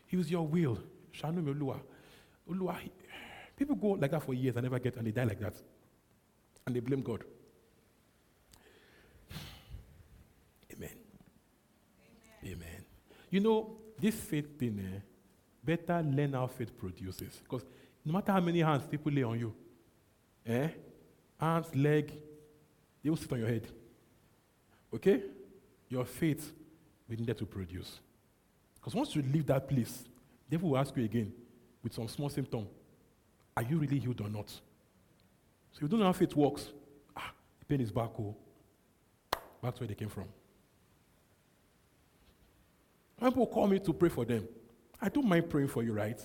[0.10, 0.80] It was your will.
[1.14, 2.80] Shanu me, Oluwa.
[3.56, 5.56] People go like that for years and never get, and they die like that.
[6.66, 7.24] And they blame God.
[10.74, 10.90] Amen.
[12.44, 12.54] Amen.
[12.54, 12.86] Amen.
[13.30, 15.00] You know, this faith thing, eh,
[15.64, 17.40] better learn how faith produces.
[17.44, 17.66] Because
[18.06, 19.54] no matter how many hands people lay on you,
[20.46, 20.70] eh,
[21.40, 22.14] arms, leg,
[23.04, 23.68] they will sit on your head.
[24.94, 25.24] Okay?
[25.90, 26.54] Your faith
[27.08, 28.00] will need to produce.
[28.76, 30.04] Because once you leave that place,
[30.50, 31.34] devil will ask you again
[31.84, 32.68] with some small symptom,
[33.56, 34.50] are you really healed or not?
[35.72, 36.70] So you don't know how faith works.
[37.16, 38.36] Ah, the pain is back, oh.
[39.62, 40.26] Back to where they came from.
[43.20, 44.48] When people call me to pray for them,
[45.02, 46.20] I don't mind praying for you, right?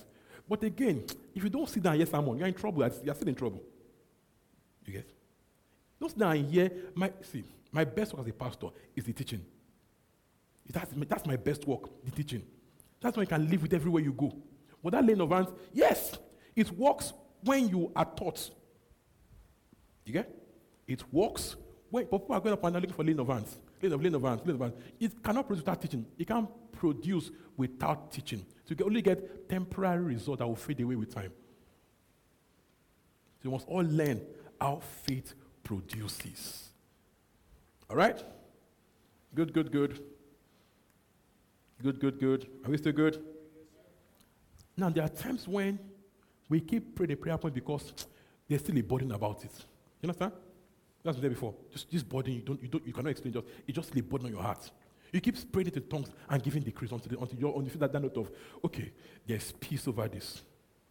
[0.47, 1.03] But again,
[1.33, 2.81] if you don't sit down and hear someone, you're in trouble.
[3.03, 3.61] You're still in trouble.
[4.85, 5.09] You get?
[5.99, 7.43] Don't sit down and hear my see.
[7.71, 9.43] My best work as a pastor is the teaching.
[10.71, 12.43] That's, that's my best work, the teaching.
[13.01, 14.31] That's when you can live with everywhere you go.
[14.83, 16.17] But that laying of hands, yes,
[16.55, 18.49] it works when you are taught.
[20.05, 20.29] You get?
[20.87, 21.55] It works
[21.89, 23.57] when people are going up and looking for laying of hands,
[23.91, 24.23] hands, laying of
[24.59, 24.73] hands.
[24.99, 26.05] It cannot produce without teaching.
[26.17, 28.39] It can't produce without teaching.
[28.65, 31.31] So you can only get temporary results that will fade away with time.
[33.41, 34.21] So you must all learn
[34.59, 36.69] how faith produces.
[37.89, 38.23] All right?
[39.35, 40.01] Good, good, good.
[41.81, 42.47] Good, good, good.
[42.63, 43.21] Are we still good?
[44.77, 45.77] Now, there are times when
[46.49, 47.93] we keep praying the prayer point because
[48.47, 49.51] there's still a burden about it.
[50.01, 50.33] You understand?
[51.03, 51.53] That's been there before.
[51.71, 53.33] Just this burden, you don't, you don't, you cannot explain.
[53.33, 54.71] Just it's just a burden on your heart.
[55.11, 57.79] You keep spraying it in tongues and giving decrees until, the, until you're on feel
[57.81, 58.31] that, that note of,
[58.65, 58.91] okay,
[59.27, 60.41] there's peace over this.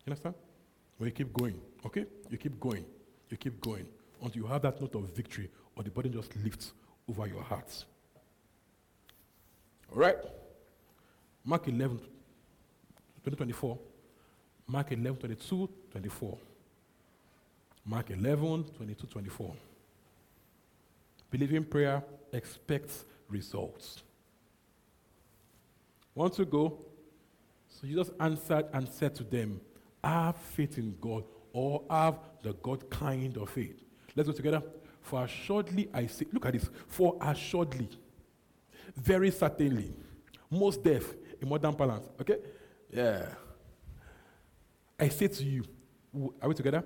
[0.07, 0.37] You understand?
[0.97, 2.07] When you keep going, okay?
[2.31, 2.85] You keep going.
[3.31, 3.89] You keep going
[4.23, 6.73] until you have that note of victory or the burden just lifts
[7.09, 7.85] over your heart.
[9.91, 10.17] All right?
[11.45, 13.79] Mark 11, 2024.
[14.69, 16.39] Mark 11, 22, 24.
[17.85, 19.55] Mark 11, 22, 24.
[21.33, 24.03] Believing prayer expects results.
[26.15, 26.79] Want to go?
[27.69, 29.59] So Jesus answered and said to them,
[30.05, 33.83] Have faith in God, or have the God kind of faith.
[34.15, 34.63] Let's go together.
[35.01, 36.69] For assuredly I say, look at this.
[36.87, 37.89] For assuredly,
[38.95, 39.91] very certainly,
[40.51, 41.03] most deaf
[41.41, 42.09] in modern parlance.
[42.21, 42.37] Okay?
[42.93, 43.27] Yeah.
[45.01, 45.65] I say to you,
[46.43, 46.85] are we together?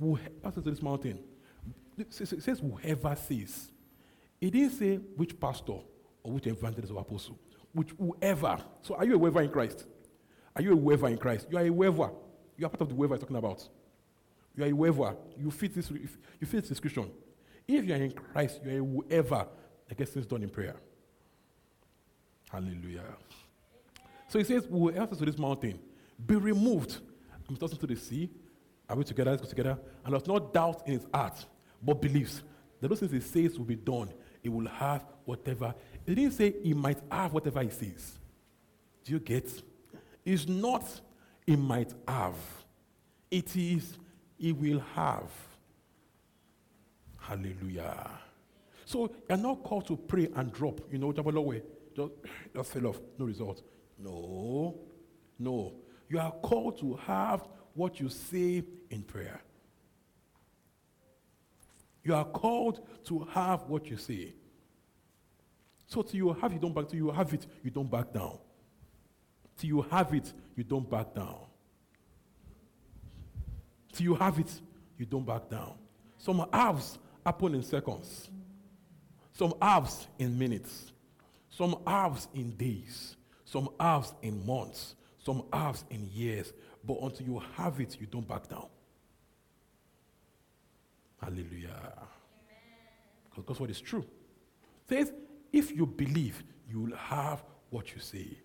[0.00, 1.20] Whoever to this mountain,
[1.96, 3.70] it says whoever says.
[4.46, 5.78] It didn't say which pastor
[6.22, 7.38] or which evangelist or apostle
[7.74, 8.58] which whoever.
[8.82, 9.84] So are you a whoever in Christ?
[10.56, 11.48] Are you a whoever in Christ?
[11.50, 12.10] You are a whoever.
[12.56, 13.68] You are part of the whoever I'm talking about.
[14.56, 15.16] You are a whoever.
[15.36, 17.10] You fit this, you fit this description.
[17.66, 19.48] If you are in Christ, you are a whoever
[19.88, 20.76] that gets things done in prayer.
[22.50, 23.02] Hallelujah.
[24.28, 25.80] So he says, whoever to this mountain,
[26.24, 26.98] be removed.
[27.48, 28.30] I'm tossing to the sea.
[28.88, 29.32] Are we together?
[29.32, 29.78] Let's go together.
[30.04, 31.44] And does not doubt in his heart,
[31.82, 32.42] but believes
[32.80, 34.10] that those things he says will be done.
[34.44, 35.74] He will have whatever.
[36.06, 38.18] He didn't say he might have whatever he sees.
[39.02, 39.50] Do you get?
[40.24, 41.00] It's not
[41.46, 42.36] he might have,
[43.30, 43.98] it is
[44.38, 45.30] he will have.
[47.18, 48.10] Hallelujah.
[48.84, 51.62] So you're not called to pray and drop, you know, way.
[51.96, 52.12] Just,
[52.54, 53.62] just fell off, no result.
[53.98, 54.78] No,
[55.38, 55.72] no.
[56.10, 59.40] You are called to have what you say in prayer.
[62.04, 64.34] You are called to have what you say.
[65.86, 66.88] So till you have, you don't back.
[66.88, 68.38] Till you have it, you don't back down.
[69.56, 71.38] Till you have it, you don't back down.
[73.92, 74.60] Till you have it,
[74.98, 75.74] you don't back down.
[76.18, 78.28] Some halves happen in seconds.
[79.32, 80.92] Some halves in minutes.
[81.48, 83.16] Some halves in days.
[83.44, 84.94] Some halves in months.
[85.18, 86.52] Some halves in years.
[86.84, 88.66] But until you have it, you don't back down.
[91.24, 91.92] Hallelujah.
[93.30, 94.04] Because God's word is true.
[94.88, 95.12] It says,
[95.52, 98.38] if you believe, you will have what you say.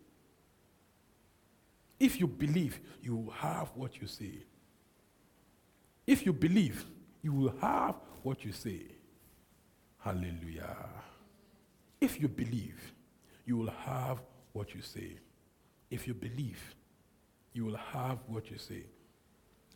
[1.99, 4.45] If you believe, you will have what you say.
[6.07, 6.85] If you believe,
[7.21, 8.83] you will have what you say.
[9.99, 10.77] Hallelujah.
[11.99, 12.93] If you believe,
[13.45, 14.21] you will have
[14.53, 15.17] what you say.
[15.91, 16.75] If you believe,
[17.53, 18.83] you will have what you say.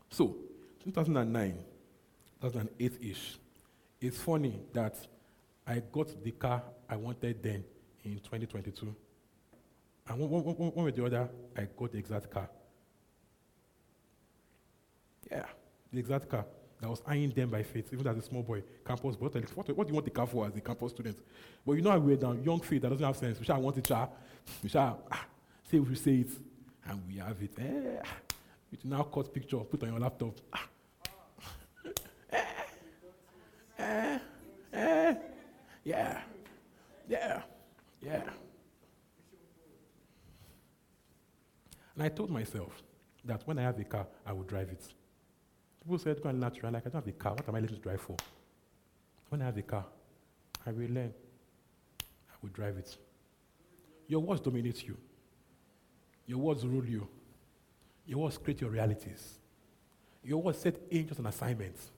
[0.10, 0.38] So,
[0.86, 1.58] 2009,
[2.44, 3.38] 2008 ish,
[4.02, 4.96] it's funny that
[5.66, 7.64] I got the car I wanted then
[8.04, 8.96] in 2022.
[10.08, 12.50] And one with the other, I got the exact car.
[15.32, 15.46] Yeah,
[15.92, 16.46] the exact car.
[16.84, 19.28] that was eyeing them by faith, even as a small boy, campus boy.
[19.28, 21.18] What, what do you want the car for as a campus student?
[21.66, 23.40] But you know, we're down, young faith that doesn't have sense.
[23.40, 24.10] We shall want it, child.
[24.62, 25.26] We shall ah,
[25.72, 26.32] say we say it,
[26.86, 27.54] and we have it.
[27.58, 28.02] Eh,
[28.72, 30.34] you now cut picture, put on your laptop.
[30.52, 30.68] Ah.
[32.30, 32.42] eh,
[33.80, 34.20] eh,
[34.74, 35.16] eh,
[35.84, 36.22] yeah,
[37.08, 37.42] yeah,
[38.02, 38.24] yeah.
[41.96, 42.82] And I told myself
[43.26, 44.84] that when I have a car, I will drive it.
[45.82, 46.72] People said, go and natural.
[46.72, 47.34] Like, I don't have a car.
[47.34, 48.16] What am I letting to drive for?
[49.30, 49.86] When I have a car,
[50.66, 51.14] I will learn.
[52.02, 52.98] I will drive it.
[54.08, 54.98] Your words dominate you.
[56.26, 57.08] Your words rule you.
[58.06, 59.40] Your words create your realities.
[60.24, 61.92] Your words set angels on assignments.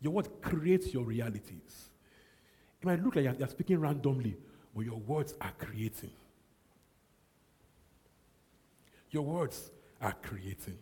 [0.00, 1.90] Your words create your realities.
[2.84, 4.36] It might look like you're, speaking randomly,
[4.76, 6.10] but your words are creating.
[9.10, 9.70] Your words
[10.02, 10.76] are creating.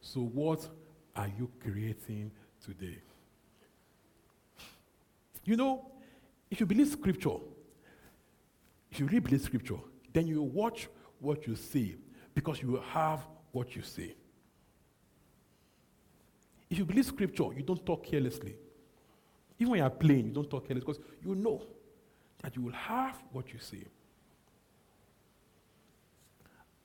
[0.00, 0.66] So, what
[1.14, 2.32] are you creating
[2.64, 2.98] today?
[5.44, 5.92] You know,
[6.50, 7.36] if you believe scripture,
[8.90, 9.78] if you really believe scripture,
[10.12, 10.88] then you watch
[11.20, 11.94] what you say
[12.34, 13.20] because you have
[13.52, 14.16] what you say.
[16.68, 18.56] If you believe scripture, you don't talk carelessly.
[19.60, 21.62] Even when you're playing, you don't talk carelessly because you know
[22.42, 23.84] that you will have what you say.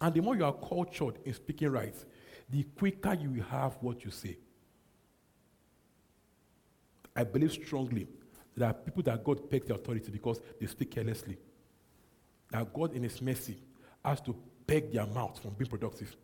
[0.02, 1.96] And the more you are cultured in speaking right,
[2.50, 4.38] the quicker you will have what you say.
[7.16, 8.08] I believe strongly
[8.58, 11.38] that there are people that God pegs their authority because they speak carelessly.
[12.52, 13.58] That God, in His mercy,
[14.04, 14.36] has to
[14.68, 16.16] peg their mouth from being productive.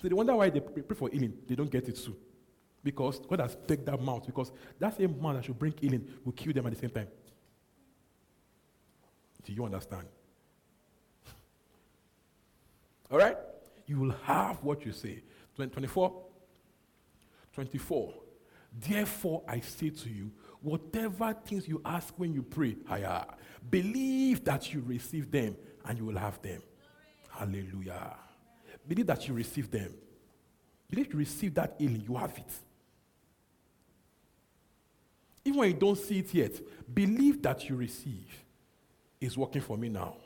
[0.00, 2.14] So they wonder why they pray for healing, they don't get it too.
[2.84, 6.32] Because God has pegged that mouth, because that same mouth that should bring healing will
[6.32, 7.08] kill them at the same time.
[9.42, 10.06] Do you understand?
[13.10, 13.36] All right?
[13.86, 15.22] You will have what you say.
[15.56, 16.22] 24.
[17.54, 18.14] 24.
[18.80, 22.76] Therefore, I say to you, whatever things you ask when you pray,
[23.70, 26.62] believe that you receive them and you will have them.
[27.30, 28.16] Hallelujah.
[28.86, 29.94] Believe that you receive them.
[30.90, 32.52] Believe you receive that healing, you have it.
[35.44, 36.60] Even when you don't see it yet,
[36.92, 38.44] believe that you receive.
[39.20, 40.16] It's working for me now.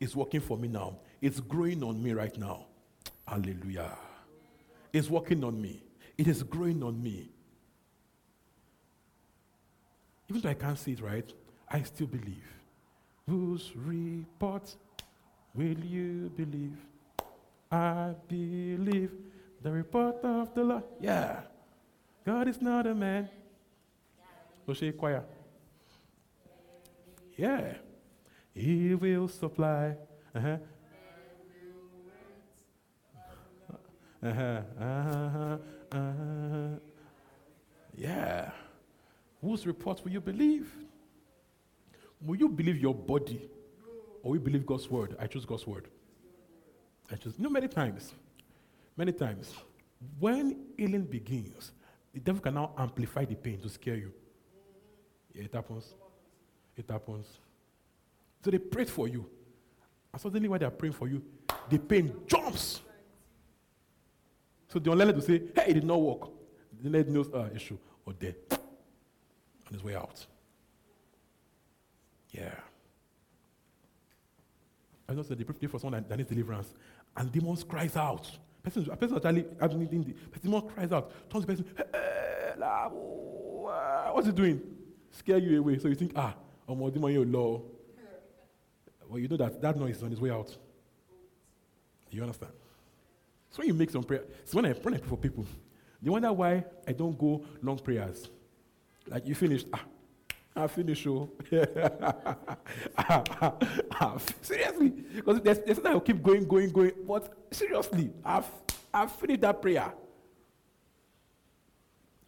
[0.00, 0.98] It's working for me now.
[1.20, 2.66] It's growing on me right now.
[3.26, 3.96] Hallelujah.
[4.92, 5.82] It's working on me.
[6.16, 7.30] It is growing on me.
[10.28, 11.32] Even though I can't see it right,
[11.68, 12.44] I still believe.
[13.28, 14.74] Whose report
[15.54, 16.76] will you believe?
[17.70, 19.10] I believe
[19.62, 20.84] the report of the Lord.
[21.00, 21.40] Yeah.
[22.24, 23.28] God is not a man.
[24.68, 25.24] Oshe choir.
[27.36, 27.74] Yeah.
[28.54, 29.96] He will supply.
[30.34, 30.56] Uh-huh.
[34.20, 35.58] Uh-huh, uh-huh,
[35.92, 36.68] uh-huh.
[37.96, 38.50] Yeah.
[39.40, 40.70] Whose report will you believe?
[42.20, 43.48] Will you believe your body
[44.22, 45.16] or will you believe God's word?
[45.20, 45.86] I choose God's word.
[47.10, 47.34] I choose.
[47.38, 48.12] You know, many times,
[48.96, 49.54] many times,
[50.18, 51.70] when healing begins,
[52.12, 54.12] the devil can now amplify the pain to scare you.
[55.34, 55.94] Yeah, it happens.
[56.76, 57.26] it happens.
[58.44, 59.26] So they prayed for you.
[60.12, 61.22] And suddenly, while they are praying for you,
[61.68, 62.80] the pain jumps.
[64.68, 66.30] So the online to say, hey, it did not work.
[66.82, 70.24] The net knows uh, issue or dead on his way out.
[72.30, 72.54] Yeah.
[75.08, 76.74] I know they pray for someone that, that needs deliverance,
[77.16, 78.30] and demons cries out.
[78.62, 81.84] Person, a person actually having the The demon cries out, turns the person, hey,
[82.62, 84.60] uh, what's he doing?
[85.10, 85.78] Scare you away.
[85.78, 86.34] So you think, ah,
[86.68, 87.62] I'm a demon, you law.
[89.08, 90.54] Well, you know that that noise is on its way out.
[92.10, 92.52] You understand?
[93.50, 95.46] So when you make some prayer, so when I, I pray for people,
[96.02, 98.28] they wonder why I don't go long prayers.
[99.06, 99.82] Like you finished, ah,
[100.54, 101.30] I finished, oh.
[104.42, 106.92] seriously, because there's, there's I'll keep going, going, going.
[107.06, 108.50] But seriously, I've,
[108.92, 109.92] I've finished that prayer.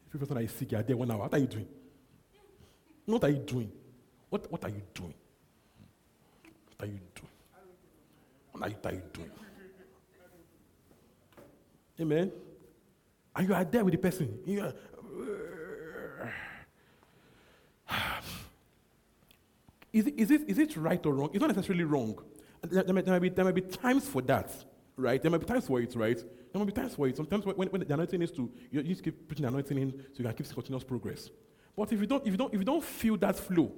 [0.06, 1.18] If you person is sick, you're there one hour.
[1.18, 1.68] What are you doing?
[3.06, 3.72] What are you doing?
[4.28, 5.14] What, what are you doing?
[6.76, 7.30] What are you doing?
[8.52, 9.30] What are you, doing?
[12.00, 12.32] Amen.
[13.34, 14.38] And you are there with the person.
[14.44, 14.74] You are,
[19.92, 21.30] is, it, is, it, is it right or wrong?
[21.32, 22.18] It's not necessarily wrong.
[22.62, 24.52] There, there, might, there, might be, there might be times for that,
[24.96, 25.20] right?
[25.20, 26.18] There might be times for it, right?
[26.18, 27.16] There might be times for it.
[27.16, 30.18] Sometimes when, when the anointing is to, you, you keep putting the anointing in so
[30.18, 31.30] you can keep continuous progress.
[31.80, 33.72] But if you don't, if you don't, if you don't feel that flow,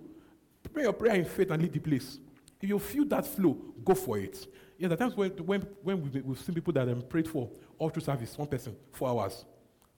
[0.72, 2.18] pray your prayer in faith and leave the place.
[2.60, 4.44] If you feel that flow, go for it.
[4.76, 7.48] Yeah, there are times when, when, when we've, we've seen people that have prayed for
[7.78, 9.44] all through service, one person, four hours.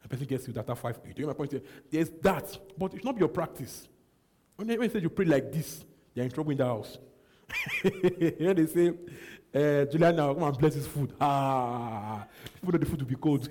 [0.02, 1.00] The person gets you that after five.
[1.16, 1.62] You my point here?
[1.90, 3.88] There's that, but it should not be your practice.
[4.56, 5.82] When they, they say you pray like this,
[6.14, 6.98] they're in trouble in the house.
[7.82, 8.88] Here they say,
[9.54, 11.14] uh, come and bless his food.
[11.18, 13.48] Ah, people know the food will be cold.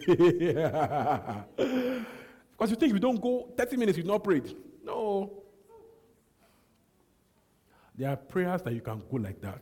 [2.63, 4.55] because you think if you don't go 30 minutes, you've not prayed.
[4.85, 5.43] No.
[7.93, 9.61] There are prayers that you can go like that.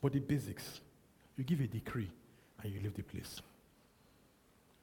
[0.00, 0.80] But the basics,
[1.36, 2.08] you give a decree
[2.62, 3.42] and you leave the place.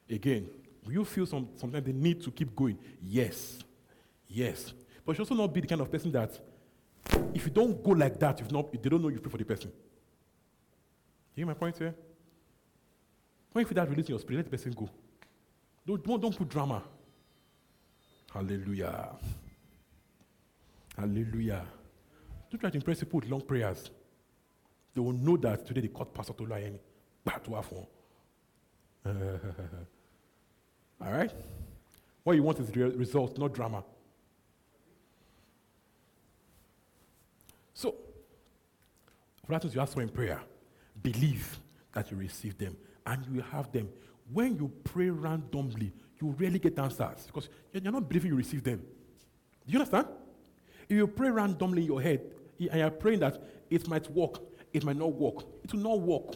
[0.09, 0.49] Again,
[0.83, 2.77] will you feel some, sometimes the need to keep going?
[3.01, 3.59] Yes.
[4.27, 4.73] Yes.
[5.05, 6.37] But you also not be the kind of person that
[7.33, 9.45] if you don't go like that, you've not, they don't know you pray for the
[9.45, 9.71] person.
[11.35, 11.95] You hear my point here?
[13.53, 14.89] When you feel that releasing your spirit, let the person go.
[15.87, 16.83] Don't, don't, don't put drama.
[18.33, 19.15] Hallelujah.
[20.97, 21.65] Hallelujah.
[22.49, 23.89] Don't try to impress people with long prayers.
[24.93, 26.79] They will know that today they caught Pastor Tolayemi.
[31.01, 31.31] All right?
[32.23, 33.83] What you want is the result, not drama.
[37.73, 37.95] So,
[39.45, 40.41] for that, you ask for in prayer,
[41.01, 41.59] believe
[41.93, 42.75] that you receive them
[43.05, 43.89] and you will have them.
[44.31, 48.79] When you pray randomly, you rarely get answers because you're not believing you receive them.
[48.79, 50.07] Do you understand?
[50.87, 52.21] If you pray randomly in your head
[52.59, 54.41] and you're praying that it might work,
[54.73, 56.35] it might not work, it will not work.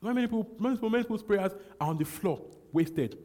[0.00, 2.40] Many people, many, people, many people's prayers are on the floor,
[2.72, 3.18] wasted,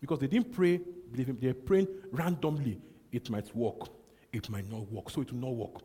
[0.00, 0.80] because they didn't pray,
[1.10, 2.80] believing they're praying randomly.
[3.10, 3.88] It might work
[4.32, 5.10] it might not work.
[5.10, 5.82] So it will not work.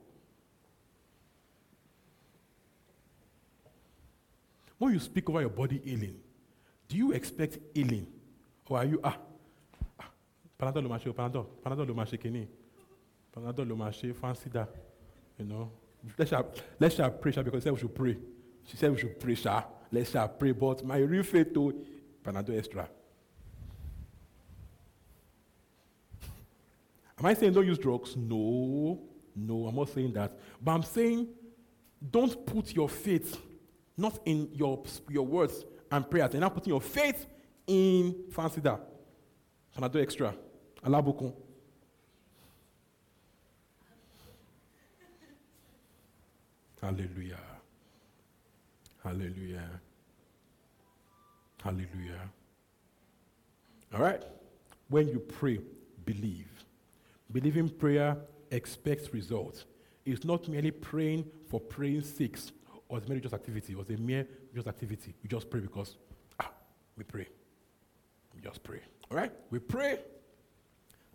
[4.78, 6.20] When you speak over your body healing,
[6.88, 8.08] do you expect healing?
[8.70, 9.18] Or are you, ah,
[10.00, 10.10] ah
[10.60, 12.48] Panadol lo mache, Panadol, Panadol lo mache kini,
[13.36, 14.70] Panadol lo mache, fancy that,
[15.38, 15.72] you know.
[16.18, 16.32] Let's
[16.80, 18.18] let's pray, because she said we should pray.
[18.66, 19.66] She said we should pray, shall.
[19.92, 21.86] Let's pray, but my real faith to
[22.24, 22.90] Panadol extra.
[27.20, 28.16] Am I saying don't use drugs?
[28.16, 29.02] No,
[29.36, 30.38] no, I'm not saying that.
[30.62, 31.28] But I'm saying
[32.12, 33.42] don't put your faith
[33.98, 36.34] not in your, your words and prayers.
[36.34, 37.26] You're not putting your faith
[37.66, 38.80] in fancy that.
[39.74, 40.34] Can I do extra?
[40.84, 41.34] Alabukun.
[46.82, 47.40] Hallelujah.
[49.04, 49.70] Hallelujah.
[51.64, 52.30] Hallelujah.
[53.94, 54.24] All right?
[54.90, 55.60] When you pray,
[56.06, 56.48] believe.
[57.32, 58.18] Believing prayer
[58.52, 59.66] expects results.
[60.06, 62.38] It's not merely praying for praying sake
[62.90, 63.74] or it's merely just activity.
[63.74, 65.14] It was a mere just activity.
[65.22, 65.96] We just pray because,
[66.40, 66.52] ah,
[66.98, 67.28] we pray.
[68.36, 68.80] We just pray.
[69.12, 69.32] All right?
[69.50, 70.00] We pray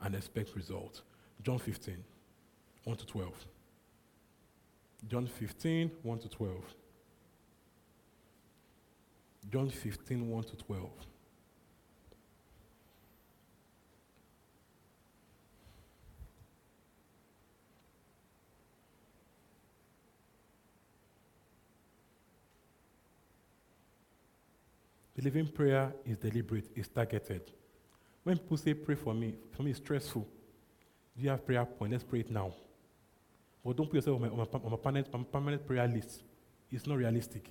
[0.02, 1.02] and expect results.
[1.42, 1.96] John 15,
[2.84, 3.46] 1 to 12.
[5.08, 6.56] John 15, 1 to 12.
[9.50, 10.90] John 15, 1 to 12.
[25.22, 27.42] Believing prayer is deliberate, it's targeted.
[28.24, 30.26] When people say, pray for me, for me it's stressful.
[31.16, 31.92] Do you have prayer point?
[31.92, 32.52] Let's pray it now.
[33.64, 35.86] But don't put yourself on, my, on, my, on my permanent, on my permanent prayer
[35.86, 36.24] list.
[36.72, 37.44] It's not realistic.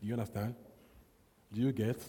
[0.00, 0.54] Do you understand?
[1.52, 2.00] Do you get?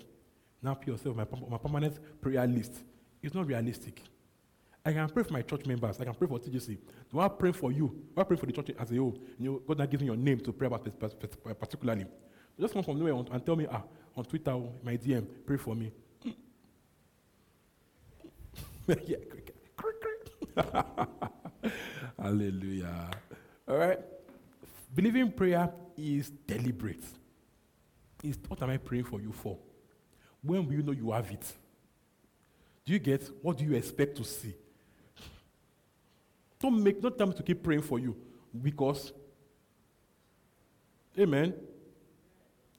[0.62, 2.76] Now put yourself on my, on my permanent prayer list.
[3.22, 4.02] It's not realistic.
[4.86, 6.00] I can pray for my church members.
[6.00, 6.78] I can pray for TGC.
[7.12, 8.02] Do I pray for you?
[8.16, 9.18] Do I pray for the church as a whole?
[9.38, 10.88] You know, God not giving your name to pray about
[11.60, 12.06] particularly.
[12.58, 13.84] Just come from nowhere and tell me, ah,
[14.20, 15.92] on Twitter, oh, my DM, pray for me.
[19.06, 19.18] yeah.
[22.20, 23.12] Hallelujah.
[23.68, 24.00] All right.
[24.94, 27.04] Believing prayer is deliberate.
[28.24, 29.58] It's what am I praying for you for?
[30.42, 31.54] When will you know you have it?
[32.86, 34.54] Do you get what do you expect to see?
[36.60, 38.18] Don't make no time to keep praying for you
[38.62, 39.14] because,
[41.18, 41.54] Amen.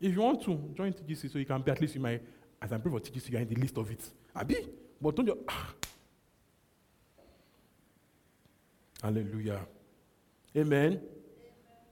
[0.00, 2.18] If you want to join TGC so you can be at least in my,
[2.60, 4.02] as I'm praying for TGC, you're in the list of it.
[4.34, 4.56] Abi,
[5.00, 5.38] but don't you?
[5.48, 5.68] Ah.
[9.02, 9.60] Hallelujah.
[10.56, 10.92] Amen.
[10.92, 11.00] Amen.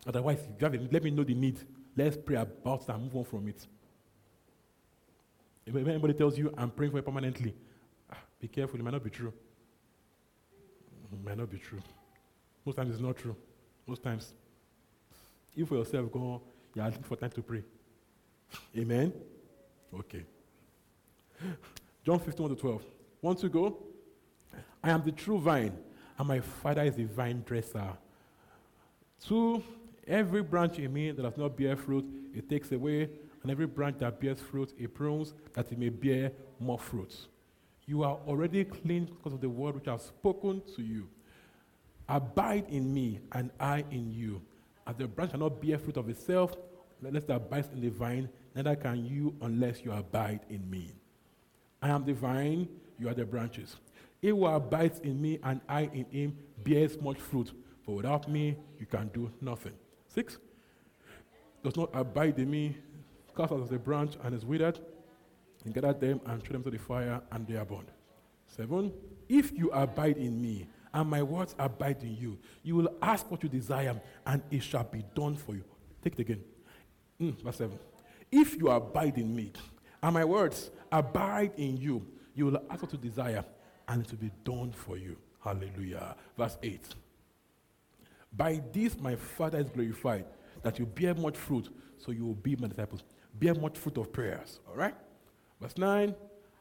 [0.06, 1.58] Otherwise, if you have it, let me know the need.
[1.94, 3.66] Let's pray about that and move on from it.
[5.66, 7.54] If anybody tells you, I'm praying for you permanently,
[8.10, 9.32] ah, be careful, it might not be true.
[11.12, 11.80] It might not be true.
[12.64, 13.36] Most times it's not true.
[13.86, 14.32] Most times.
[15.54, 16.40] You for yourself, go,
[16.74, 17.62] you're asking for time to pray.
[18.76, 19.12] Amen?
[19.98, 20.24] Okay.
[22.04, 22.82] John 15 to 12.
[23.20, 23.78] Want to go?
[24.82, 25.76] I am the true vine,
[26.18, 27.96] and my father is the vine dresser.
[29.26, 29.62] Two,
[30.06, 33.10] every branch in me that does not bear fruit, it takes away,
[33.42, 37.14] and every branch that bears fruit, it prunes that it may bear more fruit.
[37.86, 41.08] You are already clean because of the word which I have spoken to you.
[42.08, 44.42] Abide in me, and I in you.
[44.86, 46.56] As the branch cannot bear fruit of itself,
[47.02, 50.92] unless it abides in the vine, neither can you unless you abide in me.
[51.80, 52.68] I am the vine,
[52.98, 53.76] you are the branches.
[54.20, 57.52] He who abides in me and I in him bears much fruit,
[57.84, 59.74] for without me you can do nothing.
[60.08, 60.38] Six,
[61.62, 62.76] does not abide in me,
[63.36, 64.80] cast out as a branch and is withered,
[65.64, 67.90] and gather them and throw them to the fire, and they are burned.
[68.46, 68.92] Seven,
[69.28, 73.42] if you abide in me, and my words abide in you, you will ask what
[73.42, 75.64] you desire, and it shall be done for you.
[76.02, 76.42] Take it again.
[77.20, 77.78] Mm, verse 7.
[78.30, 79.52] If you abide in me,
[80.02, 83.44] and my words abide in you, you will ask what you desire,
[83.88, 85.16] and it will be done for you.
[85.42, 86.14] Hallelujah.
[86.36, 86.80] Verse 8.
[88.32, 90.26] By this my Father is glorified,
[90.62, 93.02] that you bear much fruit, so you will be my disciples.
[93.34, 94.60] Bear much fruit of prayers.
[94.68, 94.94] All right?
[95.60, 96.14] Verse 9.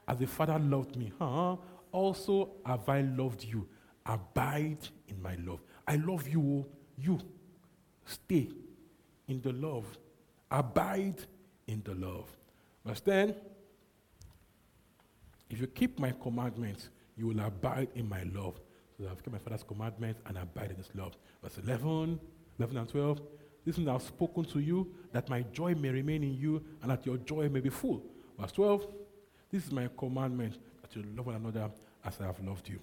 [0.06, 1.56] As the Father loved me, huh?
[1.92, 3.68] also have I loved you.
[4.06, 5.60] Abide in my love.
[5.86, 6.66] I love you.
[6.96, 7.18] You.
[8.06, 8.48] Stay
[9.28, 9.86] in the love
[10.50, 11.22] Abide
[11.66, 12.26] in the love.
[12.84, 13.34] Verse 10
[15.50, 18.60] If you keep my commandments, you will abide in my love.
[18.96, 21.16] So I've kept my Father's commandments and abide in his love.
[21.42, 22.18] Verse 11,
[22.58, 23.20] 11 and 12.
[23.64, 27.04] This is I've spoken to you, that my joy may remain in you, and that
[27.04, 28.02] your joy may be full.
[28.38, 28.86] Verse 12.
[29.50, 31.70] This is my commandment, that you love one another
[32.04, 32.80] as I have loved you.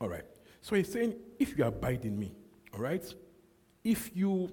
[0.00, 0.24] All right.
[0.60, 2.32] So he's saying, if you abide in me,
[2.72, 3.02] all right?
[3.82, 4.50] If you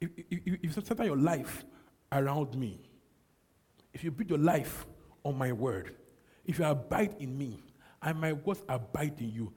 [0.00, 1.64] if, if, if you center your life
[2.10, 2.80] around me,
[3.92, 4.86] if you build your life
[5.24, 5.94] on my word,
[6.44, 7.62] if you abide in me,
[8.02, 9.52] and my words abide in you,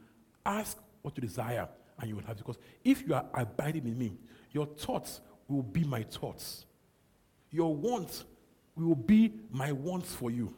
[0.45, 1.67] ask what you desire,
[1.99, 2.37] and you will have.
[2.37, 4.17] Because if you are abiding in me,
[4.51, 6.65] your thoughts will be my thoughts.
[7.51, 8.25] Your wants
[8.75, 10.53] will be my wants for you.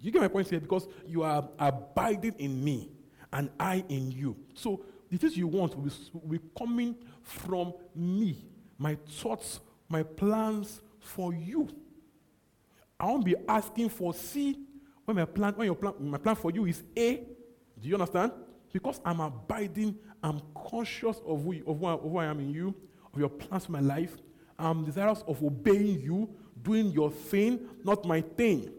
[0.00, 0.60] You get my point here?
[0.60, 2.90] Because you are abiding in me,
[3.32, 4.36] and I in you.
[4.54, 8.49] So the things you want will be, will be coming from me
[8.80, 11.68] my thoughts, my plans for you.
[12.98, 14.58] I won't be asking for C
[15.04, 17.16] when my plan, when your plan, my plan for you is A.
[17.78, 18.32] Do you understand?
[18.72, 22.50] Because I'm abiding, I'm conscious of who, of who, I, of who I am in
[22.50, 22.74] you,
[23.12, 24.16] of your plans for my life.
[24.58, 26.30] I'm desirous of obeying you,
[26.62, 28.72] doing your thing, not my thing.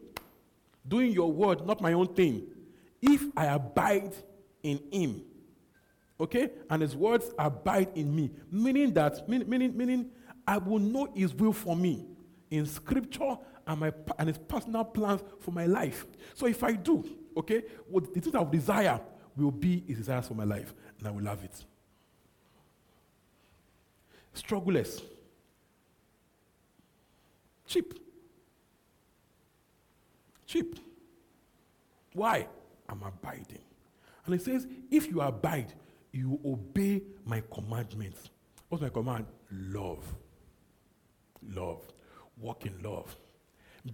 [0.87, 2.47] Doing your word, not my own thing.
[3.01, 4.13] If I abide
[4.63, 5.21] in him,
[6.21, 6.51] Okay?
[6.69, 8.31] And his words abide in me.
[8.51, 10.11] Meaning that, meaning, meaning,
[10.47, 12.05] I will know his will for me
[12.51, 16.05] in scripture and, my, and his personal plans for my life.
[16.35, 17.03] So if I do,
[17.35, 19.01] okay, what the things I desire
[19.35, 21.65] will be his desires for my life, and I will love it.
[24.35, 25.01] Struggleless.
[27.65, 27.93] Cheap.
[30.45, 30.79] Cheap.
[32.13, 32.47] Why?
[32.87, 33.63] I'm abiding.
[34.25, 35.73] And it says, if you abide,
[36.11, 38.29] you obey my commandments.
[38.69, 39.25] What's my command?
[39.51, 40.03] Love.
[41.53, 41.81] Love.
[42.37, 43.15] Walk in love.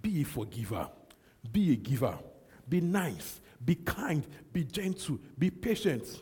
[0.01, 0.87] Be a forgiver.
[1.51, 2.17] Be a giver.
[2.67, 3.39] Be nice.
[3.63, 4.25] Be kind.
[4.51, 5.19] Be gentle.
[5.37, 6.21] Be patient.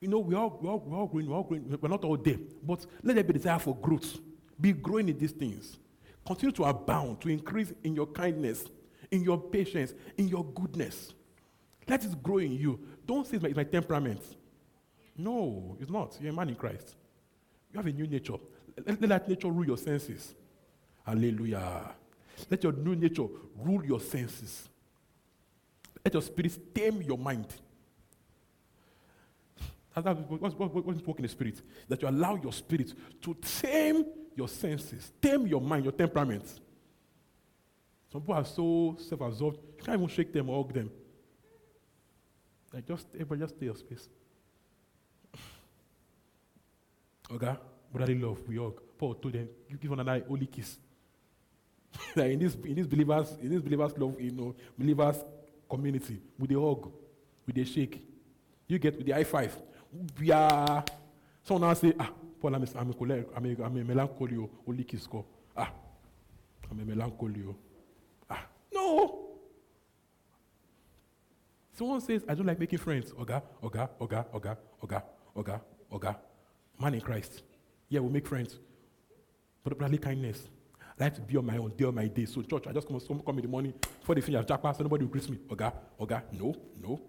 [0.00, 1.78] You know, we all, we all, we all growing, we all growing.
[1.80, 2.38] We're not all there.
[2.62, 4.18] But let there be desire for growth.
[4.60, 5.78] Be growing in these things.
[6.26, 8.64] Continue to abound, to increase in your kindness,
[9.10, 11.12] in your patience, in your goodness.
[11.88, 12.80] Let it grow in you.
[13.06, 14.20] Don't say it's my, it's my temperament.
[15.16, 16.16] No, it's not.
[16.20, 16.94] You're a man in Christ.
[17.72, 18.34] You have a new nature.
[18.86, 20.34] Let, let that nature rule your senses.
[21.06, 21.92] Hallelujah.
[22.50, 24.68] Let your new nature rule your senses.
[26.04, 27.46] Let your spirit tame your mind.
[29.94, 31.62] That's what's, what's, what's work in the spirit.
[31.88, 32.92] That you allow your spirit
[33.22, 34.04] to tame
[34.34, 36.60] your senses, tame your mind, your temperament.
[38.10, 40.90] Some people are so self-absorbed, you can't even shake them or hug them.
[42.72, 44.08] Like just everybody just stay your space.
[47.30, 47.56] Okay?
[47.92, 48.80] Brotherly love, we hug.
[48.98, 50.76] Paul told them, you give one another holy kiss.
[52.16, 55.16] like in this in this believers, in this believers love, you know, believers
[55.68, 56.90] community, with the hug,
[57.46, 58.02] with the shake.
[58.66, 59.56] You get with the high five.
[60.18, 60.84] We are
[61.42, 62.10] someone now say, ah,
[62.40, 65.24] Paul, I'm a, I'm a, I'm a, I'm a melancholy, oh, holy kiss ko.
[65.56, 65.70] Ah,
[66.70, 67.44] I'm a melancholy.
[67.48, 67.56] oh.
[68.28, 69.20] Ah, no.
[71.72, 73.12] Someone says, I don't like making friends.
[73.12, 75.02] Oga, oga, oga, oga, oga,
[75.36, 75.60] oga,
[75.92, 76.16] oga.
[76.78, 77.42] Man in Christ.
[77.88, 78.58] Yeah, we'll make friends.
[79.62, 80.48] But brotherly kindness.
[80.98, 82.24] I like to be on my own, day on my day.
[82.26, 84.82] So church, I just come, some come in the morning before they finish jackpot, so
[84.82, 85.38] nobody will greet me.
[85.48, 87.00] Oga, oga, no, no.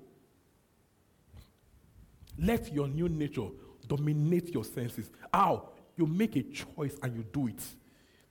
[2.37, 3.47] Let your new nature
[3.87, 5.11] dominate your senses.
[5.33, 5.69] How?
[5.97, 7.61] You make a choice and you do it.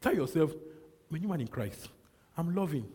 [0.01, 0.53] Tell yourself,
[1.09, 1.89] I'm a new man in Christ.
[2.37, 2.87] I'm loving.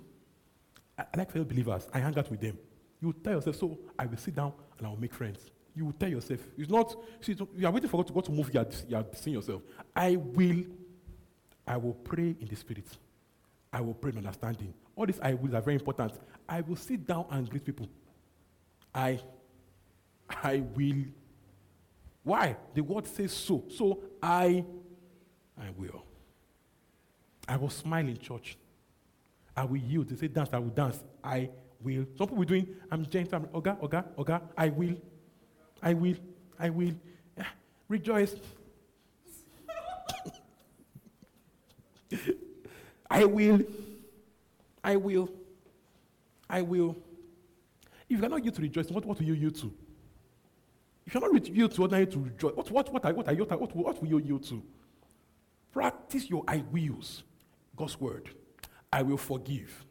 [0.98, 1.88] I, I like fellow believers.
[1.94, 2.58] I hang out with them.
[3.02, 5.50] You tell yourself, so I will sit down and I will make friends.
[5.80, 6.42] You will tell yourself.
[6.58, 8.98] It's not, see, you are waiting for God to, God to move, you are, you
[8.98, 9.62] are seeing yourself.
[9.96, 10.66] I will,
[11.66, 12.86] I will pray in the spirit.
[13.72, 14.74] I will pray in understanding.
[14.94, 16.12] All these I will are very important.
[16.50, 17.88] I will sit down and greet people.
[18.94, 19.22] I,
[20.44, 21.06] I will.
[22.24, 22.58] Why?
[22.74, 23.64] The word says so.
[23.70, 24.66] So I,
[25.58, 26.04] I will.
[27.48, 28.58] I will smile in church.
[29.56, 30.10] I will yield.
[30.10, 31.02] They say dance, I will dance.
[31.24, 31.50] I
[31.82, 32.06] will.
[32.18, 34.98] Some people doing, I'm gentle, I'm, Oga, Oga, Oga, I will.
[35.82, 36.16] I will.
[36.60, 36.94] I will.
[37.88, 38.36] Rejoice.
[43.10, 43.62] I will.
[44.84, 45.30] I will.
[46.50, 46.96] I will.
[48.10, 49.72] If you cannot not you to rejoice, what, what will you yield to?
[51.06, 52.56] If you cannot not yield to, you to rejoice?
[52.56, 54.64] What, what, what, are, what, what, what will you yield to?
[55.72, 57.24] Practice your I wills.
[57.76, 58.30] God's word.
[58.92, 59.86] I will forgive.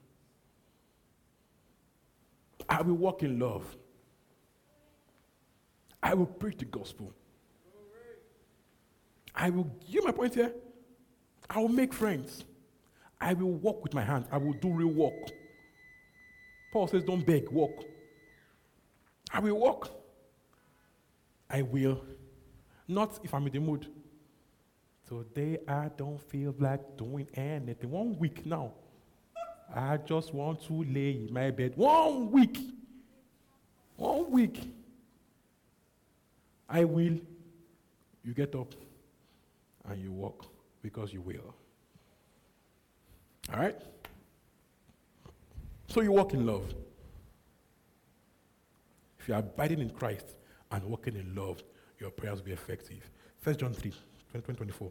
[2.69, 3.65] I will walk in love.
[6.09, 7.13] I will preach the gospel.
[9.35, 10.55] I will, you my point here?
[11.51, 12.45] I will make friends.
[13.21, 14.27] I will walk with my hands.
[14.33, 15.31] I will do real work.
[16.73, 17.85] Paul says, don't beg, walk.
[19.31, 19.91] I will walk.
[21.51, 22.03] I will.
[22.89, 23.87] Not if I'm in the mood.
[25.07, 27.91] Today I don't feel like doing anything.
[27.91, 28.73] One week now.
[29.75, 31.75] I just want to lay in my bed.
[31.77, 32.59] One week.
[33.97, 34.78] One week.
[36.69, 37.19] I will.
[38.25, 38.75] You get up
[39.89, 40.47] and you walk
[40.83, 41.55] because you will.
[43.53, 43.77] All right?
[45.89, 46.75] So you walk in love.
[49.19, 50.35] If you are abiding in Christ
[50.71, 51.63] and walking in love,
[51.99, 53.09] your prayers will be effective.
[53.43, 53.93] 1 John 3,
[54.33, 54.91] 20, 24.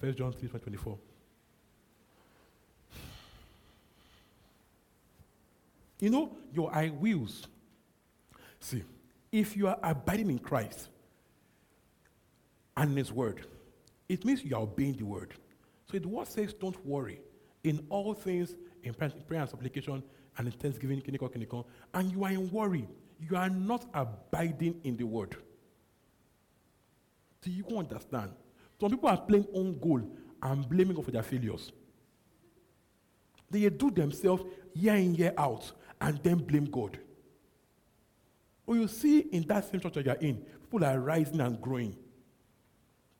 [0.00, 0.98] 1 John 3, 24.
[6.00, 7.46] You know, your I wills.
[8.60, 8.82] See,
[9.34, 10.88] if you are abiding in Christ
[12.76, 13.44] and His Word,
[14.08, 15.34] it means you are obeying the Word.
[15.90, 17.20] So the Word says, don't worry.
[17.64, 18.54] In all things,
[18.84, 19.10] in prayer
[19.40, 20.04] and supplication,
[20.38, 21.64] and in thanksgiving, kiniko, kiniko,
[21.94, 22.86] and you are in worry.
[23.18, 25.36] You are not abiding in the Word.
[27.42, 28.30] Do you understand?
[28.80, 30.02] Some people are playing own goal
[30.44, 31.72] and blaming God for their failures.
[33.50, 37.00] They do themselves year in, year out, and then blame God.
[38.66, 41.96] Or you see in that same church that you're in, people are rising and growing.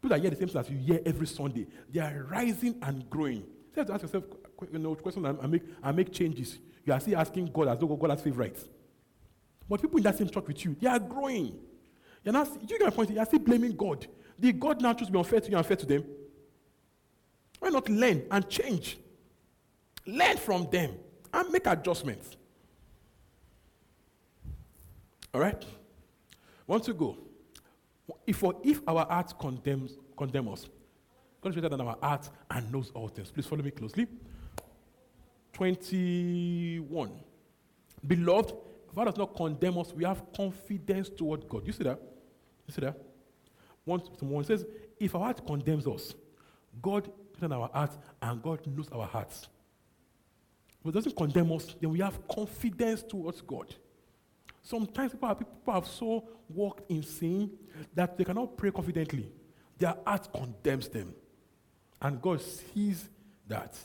[0.01, 1.67] People that hear the same thing as you hear every Sunday.
[1.91, 3.43] They are rising and growing.
[3.43, 4.25] So you have to ask yourself
[4.73, 6.59] you know, question and make, and make changes.
[6.85, 8.69] You are still asking God as though God has favorites.
[9.69, 11.59] But people in that same church with you, they are growing.
[12.23, 14.07] You're not, you get my point, you're still blaming God.
[14.39, 16.05] Did God now choose to be unfair to you and unfair to them?
[17.61, 18.99] Why not learn and change?
[20.07, 20.95] Learn from them
[21.33, 22.37] and make adjustments.
[25.35, 25.63] All right?
[26.67, 27.19] Once to go?
[28.27, 30.69] If, if our heart condemns condemn us,
[31.41, 33.31] God is greater than our heart and knows all things.
[33.31, 34.07] Please follow me closely.
[35.53, 37.11] 21.
[38.07, 38.53] Beloved,
[38.89, 41.67] if God does not condemn us, we have confidence toward God.
[41.67, 42.01] You see that?
[42.67, 42.97] You see that?
[43.85, 44.65] One, someone says,
[44.99, 46.15] if our heart condemns us,
[46.81, 47.11] God
[47.43, 47.91] in our heart
[48.23, 49.49] and God knows our hearts.
[50.83, 53.75] But it doesn't condemn us, then we have confidence towards God.
[54.65, 57.51] Sometimes people have, people have so walked in sin
[57.95, 59.31] that they cannot pray confidently.
[59.79, 61.15] Their heart condemns them.
[62.01, 63.09] And God sees
[63.47, 63.77] that.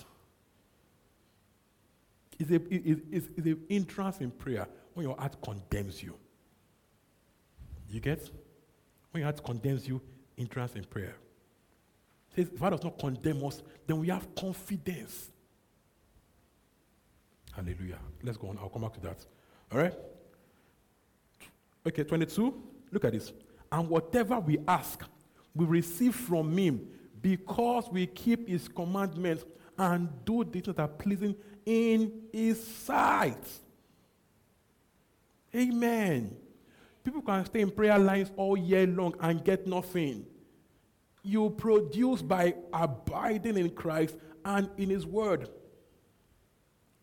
[2.39, 6.15] It's, a, it's, it's, it's an entrance in prayer when your heart condemns you.
[7.89, 8.30] You get?
[9.11, 10.01] When your heart condemns you,
[10.38, 11.17] entrance in prayer.
[12.32, 15.30] It says, if God does not condemn us, then we have confidence.
[17.51, 17.99] Hallelujah.
[18.23, 18.57] Let's go on.
[18.59, 19.25] I'll come back to that.
[19.73, 19.93] All right?
[21.89, 22.53] Okay, 22.
[22.91, 23.33] Look at this.
[23.71, 25.03] And whatever we ask,
[25.55, 26.87] we receive from Him
[27.19, 29.43] because we keep His commandments
[29.75, 31.35] and do things that are pleasing
[31.65, 33.43] in His sight.
[35.55, 36.35] Amen.
[37.03, 40.27] People can stay in prayer lines all year long and get nothing.
[41.23, 44.15] You produce by abiding in Christ
[44.45, 45.49] and in His Word.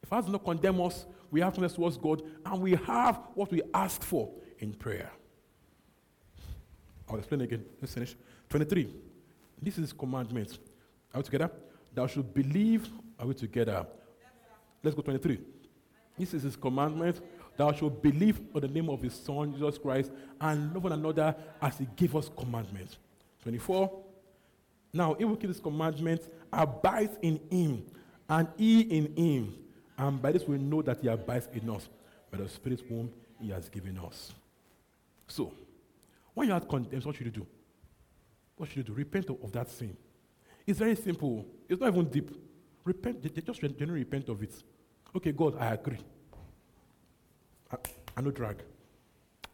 [0.01, 3.51] If God does not condemn us, we have to towards God and we have what
[3.51, 5.11] we ask for in prayer.
[7.09, 7.65] I'll explain again.
[7.81, 8.17] Let's finish.
[8.49, 8.93] 23.
[9.63, 10.59] This is commandment.
[11.15, 11.51] Are we together?
[11.95, 12.89] Thou should believe.
[13.19, 13.87] Are we together?
[14.83, 15.41] Let's go 23.
[16.19, 17.21] This is his commandment.
[17.57, 21.35] Thou should believe on the name of his son, Jesus Christ, and love one another
[21.61, 22.99] as he gave us commandments.
[23.43, 24.03] 24.
[24.93, 27.85] Now, if we keep his commandment, abides in him,
[28.29, 29.55] and he in him.
[29.97, 31.89] And by this we know that he abides in us,
[32.31, 34.33] by the Spirit whom he has given us.
[35.27, 35.53] So,
[36.35, 37.47] when you are condemned, what should you do?
[38.57, 38.93] What should you do?
[38.93, 39.97] Repent of, that sin.
[40.67, 41.47] It's very simple.
[41.69, 42.31] It's not even deep.
[42.85, 44.55] Repent, just generally repent of it.
[45.15, 45.99] Okay, God, I agree.
[47.73, 47.77] I,
[48.17, 48.63] I no drag.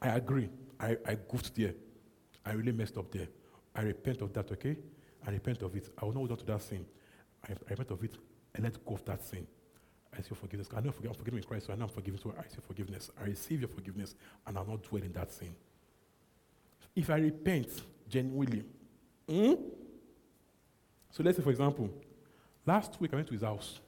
[0.00, 0.48] I agree.
[0.78, 1.74] I, I goofed there.
[2.44, 3.28] I really messed up there.
[3.74, 4.76] I repent of that, okay?
[5.26, 5.88] I repent of it.
[5.98, 6.84] I will not hold on to that sin.
[7.48, 8.16] I, I repent of it
[8.54, 9.46] and let go of that sin.
[10.12, 10.68] I receive forgiveness.
[10.76, 13.10] I know I'm forgiven Christ, so I know I'm forgiven, so I receive forgiveness.
[13.20, 14.14] I receive your forgiveness,
[14.46, 15.54] and I'll not dwell in that sin.
[16.94, 17.68] If I repent
[18.08, 18.64] genuinely,
[19.26, 19.54] hmm?
[21.10, 21.88] so let's say, for example,
[22.66, 23.80] last week I went to his house,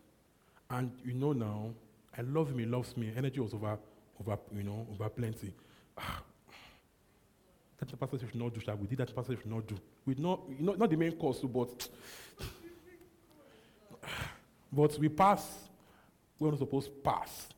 [0.71, 1.75] and you know now,
[2.17, 3.13] I love him, he loves me.
[3.15, 3.79] Energy was over,
[4.21, 5.53] over you know, over plenty.
[7.79, 8.79] that pastor should not do that.
[8.79, 9.77] We did that pastor should not do.
[10.07, 11.89] We not, know, not the main cause, but
[14.73, 15.69] but we pass
[16.39, 17.49] we're not supposed to pass.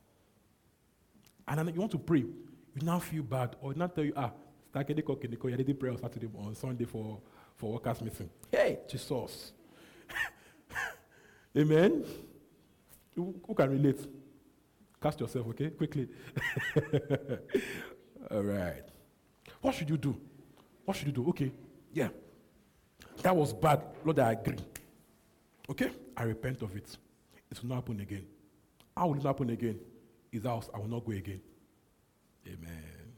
[1.48, 4.32] And you want to pray, you now feel bad, or not tell you, ah,
[4.70, 7.18] start getting cook you didn't pray on Saturday on Sunday for,
[7.54, 8.28] for workers meeting.
[8.50, 9.52] Hey, Jesus.
[11.56, 12.04] Amen.
[13.14, 14.00] Who, who can relate?
[15.00, 15.70] Cast yourself, okay?
[15.70, 16.08] Quickly.
[18.30, 18.84] All right.
[19.60, 20.16] What should you do?
[20.84, 21.28] What should you do?
[21.28, 21.52] Okay.
[21.92, 22.08] Yeah.
[23.22, 23.82] That was bad.
[24.04, 24.58] Lord, I agree.
[25.70, 25.90] Okay?
[26.16, 26.96] I repent of it.
[27.50, 28.26] It will not happen again.
[28.96, 29.78] How will it happen again?
[30.32, 31.40] His house, I will not go again.
[32.46, 33.12] Amen.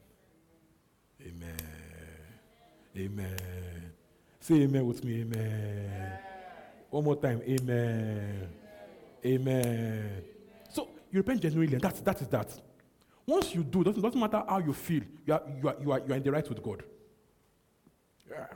[1.22, 1.56] Amen.
[2.96, 3.92] Amen.
[4.40, 5.20] Say amen with me.
[5.20, 6.12] Amen.
[6.90, 7.42] One more time.
[7.46, 8.48] Amen.
[9.24, 10.22] Amen.
[10.70, 12.60] So you repent genuinely, and that's, that is that.
[13.26, 16.00] Once you do, doesn't, doesn't matter how you feel, you are, you, are, you, are,
[16.00, 16.82] you are in the right with God.
[18.28, 18.46] Yeah.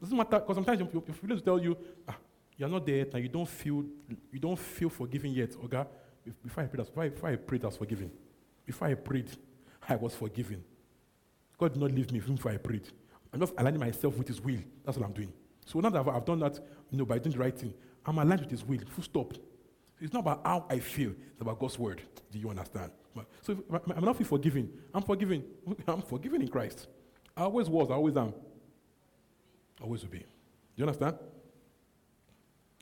[0.00, 1.76] Doesn't matter, because sometimes your, your feelings tell you,
[2.08, 2.16] ah,
[2.56, 3.84] you're not there yet, and you don't feel,
[4.30, 5.84] you don't feel forgiven yet, okay?
[6.42, 8.10] Before I prayed, before I, before I prayed, I was forgiven.
[8.64, 9.30] Before I prayed,
[9.88, 10.64] I was forgiven.
[11.58, 12.88] God did not leave me even before I prayed.
[13.32, 14.60] I'm just aligning myself with His will.
[14.84, 15.32] That's what I'm doing.
[15.66, 16.58] So now that I've, I've done that,
[16.90, 17.74] you know, by doing the right thing,
[18.06, 18.80] I'm aligned with His will.
[18.88, 19.34] Full stop.
[20.00, 21.10] It's not about how I feel.
[21.32, 22.02] It's about God's word.
[22.30, 22.90] Do you understand?
[23.42, 23.58] So if
[23.96, 24.70] I'm not forgiven.
[24.92, 25.44] I'm forgiven.
[25.86, 26.88] I'm forgiven in Christ.
[27.36, 27.90] I always was.
[27.90, 28.34] I always am.
[29.80, 30.18] Always will be.
[30.18, 30.24] Do
[30.76, 31.16] you understand?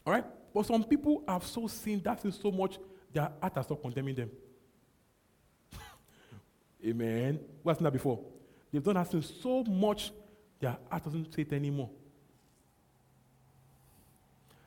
[0.07, 0.25] All right.
[0.55, 2.79] But some people have so seen that in so much
[3.13, 4.31] their heart has stopped condemning them.
[6.87, 7.41] Amen.
[7.63, 8.21] What's that before?
[8.73, 10.13] They've done that sin so much,
[10.61, 11.91] their heart doesn't say it anymore.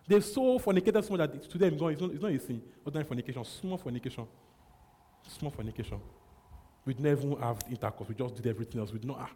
[0.08, 2.62] They're so fornicated so much that to them it's not, it's not a sin.
[2.86, 4.28] Ordinary fornication, small fornication.
[5.28, 6.00] Small fornication.
[6.86, 8.10] We'd never have intercourse.
[8.10, 8.94] We just did everything else.
[8.94, 9.18] We'd not.
[9.22, 9.30] Ah.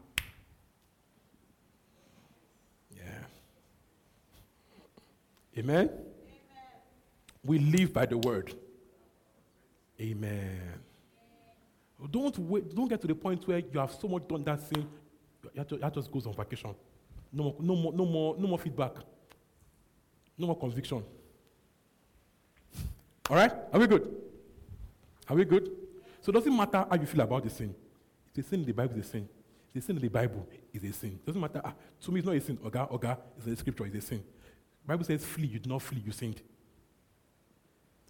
[2.96, 3.04] Yeah.
[5.58, 5.78] Amen?
[5.78, 5.90] Amen?
[7.44, 8.54] We live by the word.
[10.02, 10.80] Amen.
[12.10, 14.88] Don't wait, don't get to the point where you have so much done that thing,
[15.54, 16.74] that just goes on vacation.
[17.32, 18.94] No more, no more, no more, no more feedback.
[20.38, 21.04] No more conviction.
[23.30, 23.52] All right?
[23.74, 24.16] Are we good?
[25.28, 25.70] Are we good?
[26.22, 27.76] So it doesn't matter how you feel about the sin.
[28.30, 29.30] It's a sin in the Bible, it's a sin.
[29.74, 31.12] The sin in the Bible is a sin.
[31.12, 31.62] It doesn't matter.
[31.64, 32.58] Ah, to me, it's not a sin.
[32.58, 34.24] Oga, oga, it's a scripture, it's a sin.
[34.82, 36.42] The Bible says, flee, you did not flee, you sinned.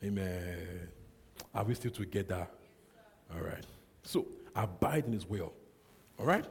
[0.04, 0.90] Amen.
[1.54, 2.47] Are we still together?
[3.34, 3.66] All right.
[4.04, 5.54] So, abide in his will.
[6.18, 6.45] All right?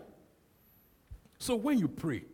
[1.38, 2.24] So, when you pray,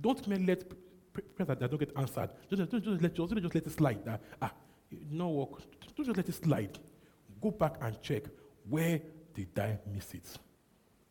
[0.00, 0.64] don't let
[1.12, 2.30] prayers that, don't get answered.
[2.48, 4.04] Just, just, just, let, just, just let it slide.
[4.04, 4.52] That, ah,
[5.10, 5.62] no work.
[5.96, 6.78] Don't just let it slide.
[7.40, 8.24] Go back and check
[8.68, 9.00] where
[9.34, 10.38] did I miss it.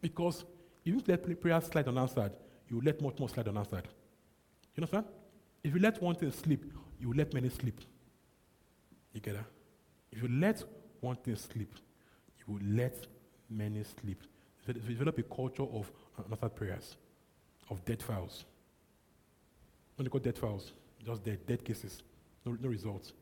[0.02, 0.46] Because
[0.86, 2.32] if you let prayer slide unanswered,
[2.70, 3.88] you let much more slide unanswered.
[4.76, 5.06] You understand?
[5.64, 6.64] If you let one thing slip,
[7.00, 7.82] you let many slip.
[9.14, 9.46] You get that?
[10.12, 10.64] If you let
[11.02, 11.74] one thing slip,
[12.40, 12.96] you will let
[13.50, 14.24] many sleep.
[14.66, 15.92] Develop a culture of
[16.26, 16.96] unanswered prayers,
[17.70, 18.46] of dead files.
[19.96, 20.74] What they call dead files?
[21.06, 22.04] Just dead, dead cases.
[22.46, 23.14] No, no results.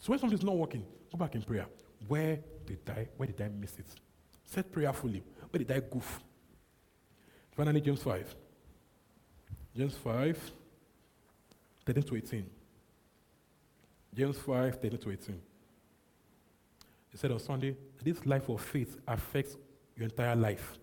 [0.00, 1.66] So when something's not working, go back in prayer.
[2.08, 3.86] Where did I, where did I miss it?
[4.44, 5.22] Set prayerfully.
[5.50, 6.20] Where did I goof?
[7.52, 8.34] Finally, James 5.
[9.76, 10.52] James 5,
[11.86, 12.46] 13 to 18.
[14.14, 15.40] James 5, 13 to 18.
[17.10, 19.56] He said on Sunday, this life of faith affects
[19.96, 20.78] your entire life.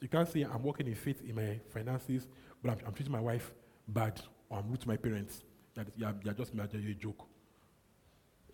[0.00, 2.26] You can't say, I'm working in faith in my finances,
[2.62, 3.52] but I'm, I'm treating my wife
[3.88, 5.42] bad, or I'm rude to my parents.
[5.74, 7.26] That you're, you're just a joke.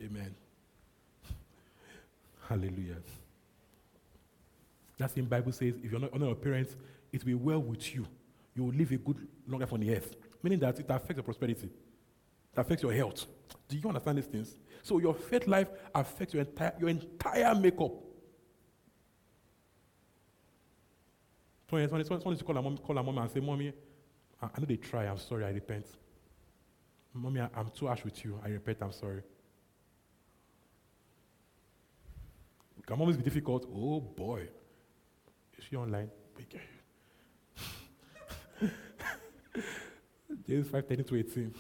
[0.03, 0.35] Amen.
[2.49, 2.97] Hallelujah.
[4.99, 6.77] That same Bible says, if you're not honor your parents,
[7.13, 8.07] it will be well with you.
[8.55, 10.15] You will live a good long life on the earth.
[10.43, 11.67] Meaning that it affects your prosperity.
[11.67, 13.27] It affects your health.
[13.73, 14.55] Do you understand these things?
[14.83, 17.93] So your faith life affects your entire, your entire makeup.
[21.71, 23.73] So someone, someone to call her mom, call her mom and say, Mommy,
[24.43, 25.87] I, I know they try, I'm sorry, I repent.
[27.15, 28.39] Mommy, I, I'm too harsh with you.
[28.45, 29.23] I repent, I'm sorry.
[32.79, 33.67] It can always be difficult.
[33.75, 34.49] Oh boy.
[35.57, 36.11] Is she online?
[40.47, 41.55] James 5 13 to 18.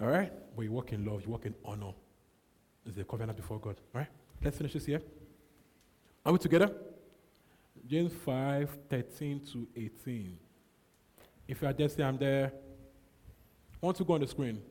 [0.00, 0.32] All right?
[0.56, 1.92] But you walk in love, you walk in honor.
[2.86, 3.76] It's a covenant before God.
[3.94, 4.08] All right?
[4.42, 5.02] Let's finish this here.
[6.24, 6.72] Are we together?
[7.86, 10.38] James 5 13 to 18.
[11.48, 12.52] If you are there, say I'm there.
[13.82, 14.62] I want to go on the screen.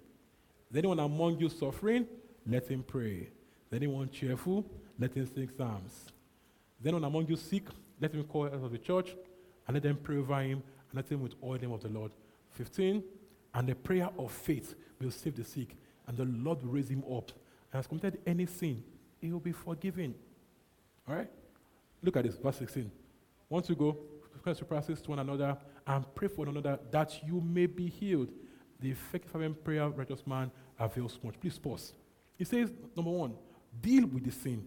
[0.72, 2.08] Is anyone among you suffering?
[2.46, 3.30] Let him pray.
[3.68, 4.66] Is anyone cheerful?
[4.98, 5.92] Let him sing psalms.
[6.80, 7.64] Is anyone among you sick?
[8.00, 9.16] Let him call out of the church
[9.68, 11.90] and let them pray over him and let him with all the name of the
[11.90, 12.12] Lord.
[12.52, 13.04] 15.
[13.54, 15.76] And the prayer of faith will save the sick,
[16.08, 17.32] and the Lord will raise him up.
[17.72, 18.84] And has committed any sin,
[19.20, 20.16] he will be forgiven.
[21.08, 21.30] All right?
[22.02, 22.91] Look at this, verse 16.
[23.50, 23.97] Once you go,
[24.58, 28.30] to practice to one another and pray for one another that you may be healed.
[28.80, 31.39] The effective fervent prayer of righteous man avails much.
[31.39, 31.93] Please pause.
[32.38, 33.34] He says, number one,
[33.82, 34.66] deal with the sin.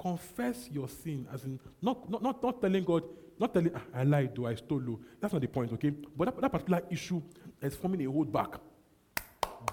[0.00, 3.04] Confess your sin, as in not, not, not, not telling God,
[3.38, 5.00] not telling, ah, I lied, do I stole you.
[5.20, 5.90] That's not the point, okay?
[5.90, 7.22] But that, that particular issue
[7.60, 8.54] is forming a hold back.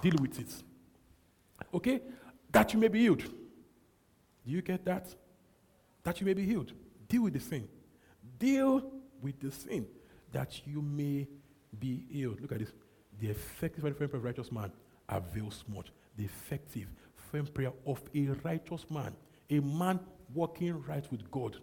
[0.00, 0.52] Deal with it.
[1.74, 2.00] Okay?
[2.50, 3.22] That you may be healed.
[3.22, 5.14] Do you get that?
[6.02, 6.72] That you may be healed.
[7.08, 7.68] Deal with the sin.
[8.38, 8.82] Deal
[9.20, 9.86] with the sin
[10.32, 11.28] that you may
[11.78, 12.40] be healed.
[12.40, 12.72] Look at this.
[13.20, 14.72] The effective prayer of a righteous man
[15.08, 15.92] avails much.
[16.16, 16.88] The effective
[17.30, 19.14] firm prayer of a righteous man,
[19.50, 20.00] a man
[20.34, 21.56] walking right with God.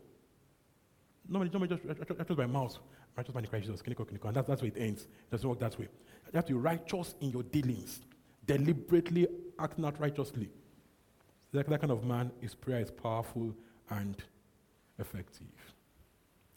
[1.27, 2.77] Normally, normally just righteous by mouth,
[3.15, 5.03] righteous man in Christ Jesus, clinical, clinical, and that's, that's where it ends.
[5.03, 5.87] It doesn't work that way.
[6.25, 8.01] You have to be righteous in your dealings,
[8.49, 9.27] deliberately
[9.59, 10.49] acting out righteously.
[11.51, 13.53] That, that kind of man, his prayer is powerful
[13.91, 14.15] and
[14.97, 15.47] effective.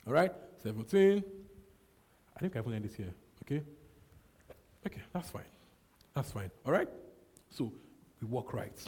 [0.07, 0.33] All right?
[0.63, 1.23] 17.
[2.35, 3.13] I think I have end this here.
[3.43, 3.63] Okay?
[4.87, 5.45] Okay, that's fine.
[6.15, 6.51] That's fine.
[6.65, 6.89] All right?
[7.51, 7.73] So
[8.21, 8.79] we walk right.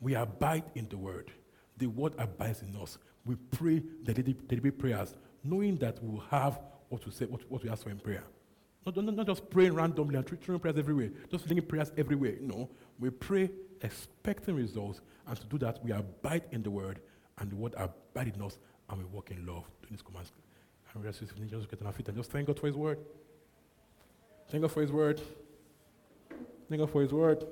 [0.00, 1.30] We abide in the word.
[1.76, 2.96] The word abides in us.
[3.26, 7.62] We pray the daily prayers, knowing that we will have what we say, what, what
[7.62, 8.24] we ask for in prayer.
[8.86, 12.36] Not, not, not just praying randomly and throwing prayers everywhere, just flinging prayers everywhere.
[12.40, 13.50] No, we pray
[13.82, 17.00] expecting results, and to do that, we abide in the word,
[17.38, 18.58] and the word abide in us,
[18.88, 20.32] and we walk in love, doing his commands.
[20.94, 22.98] And we just get on our feet and just thank God for his word.
[24.50, 25.20] Thank God for his word.
[26.68, 27.46] Thank God for his word.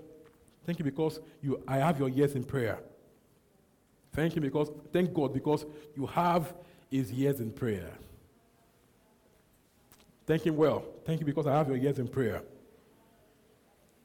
[0.65, 2.79] Thank you because you, I have your ears in prayer.
[4.15, 6.55] Thank you because, thank God because you have
[6.91, 7.93] his ears in prayer.
[10.27, 10.85] Thank him well.
[11.05, 12.43] Thank you because I have your ears in prayer.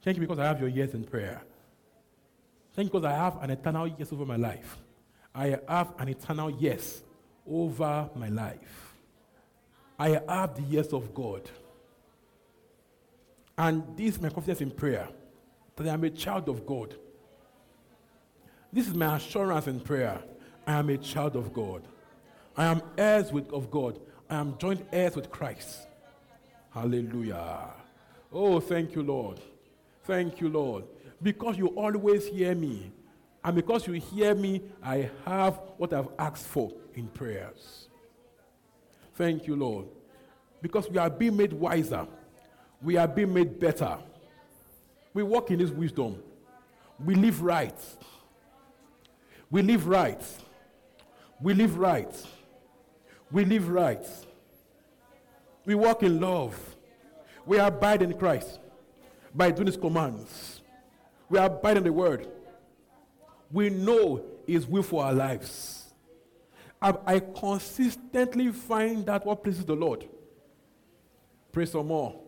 [0.02, 1.42] Thank you because I have your ears in prayer.
[2.74, 4.78] Thank you because I have an eternal yes over my life.
[5.34, 7.02] I have an eternal yes
[7.46, 8.94] over my life.
[9.98, 11.48] I have the yes of God.
[13.58, 15.08] And this is my confidence in prayer
[15.76, 16.94] that I am a child of God.
[18.72, 20.20] This is my assurance in prayer.
[20.66, 21.82] I am a child of God.
[22.56, 23.98] I am heirs with, of God.
[24.30, 25.86] I am joint heirs with Christ.
[26.74, 27.70] Hallelujah.
[28.32, 29.40] Oh, thank you, Lord.
[30.04, 30.84] Thank you, Lord.
[31.22, 32.90] Because you always hear me.
[33.44, 37.88] And because you hear me, I have what I've asked for in prayers.
[39.14, 39.86] Thank you, Lord.
[40.60, 42.06] Because we are being made wiser,
[42.80, 43.98] we are being made better.
[45.12, 46.22] We walk in His wisdom.
[47.04, 47.78] We live right.
[49.50, 50.22] We live right.
[51.40, 52.26] We live right.
[53.30, 54.06] We live right.
[54.06, 54.31] We
[55.66, 56.58] walk in love.
[57.46, 58.58] We abide in Christ
[59.34, 60.60] by doing His commands.
[61.28, 62.28] We abide in the Word.
[63.50, 65.92] We know His will for our lives.
[66.80, 70.08] I, I consistently find that what pleases the Lord.
[71.52, 72.18] Pray some more.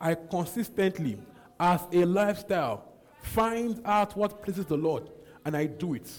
[0.00, 1.18] I consistently,
[1.58, 2.84] as a lifestyle,
[3.22, 5.10] find out what pleases the Lord
[5.44, 6.10] and I do it.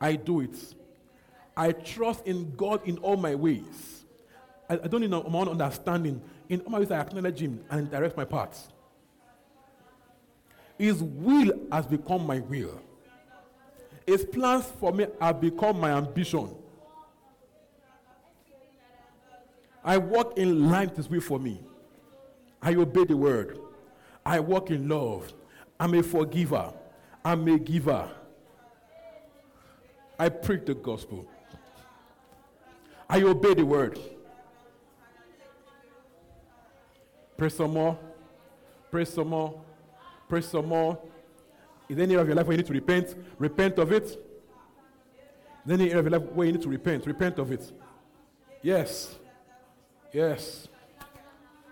[0.00, 0.56] I do it.
[1.56, 3.99] I trust in God in all my ways.
[4.70, 6.22] I, I don't need my own understanding.
[6.48, 8.68] In all my ways, I acknowledge Him and direct my paths.
[10.78, 12.80] His will has become my will.
[14.06, 16.54] His plans for me have become my ambition.
[19.84, 21.60] I walk in with His will for me.
[22.62, 23.58] I obey the word.
[24.24, 25.32] I walk in love.
[25.80, 26.72] I'm a forgiver.
[27.24, 28.08] I'm a giver.
[30.18, 31.26] I preach the gospel.
[33.08, 33.98] I obey the word.
[37.40, 37.98] Pray some more.
[38.90, 39.62] Pray some more.
[40.28, 40.98] Pray some more.
[41.88, 43.14] Is there any area of your life where you need to repent?
[43.38, 44.04] Repent of it.
[44.04, 44.16] Is
[45.64, 47.06] there any area of your life where you need to repent?
[47.06, 47.72] Repent of it.
[48.60, 49.14] Yes.
[50.12, 50.68] Yes.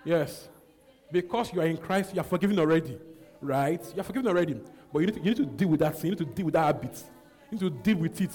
[0.07, 0.49] Yes.
[1.13, 2.99] Because you are in Christ, you are forgiven already.
[3.43, 3.85] Right?
[3.95, 4.59] You are forgiven already.
[4.91, 6.07] But you need to, you need to deal with that sin.
[6.07, 7.05] You need to deal with that habit.
[7.51, 8.33] You need to deal with it.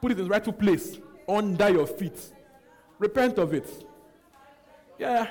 [0.00, 0.96] Put it in the rightful place
[1.28, 2.18] under your feet.
[2.98, 3.68] Repent of it.
[4.98, 5.30] Yeah.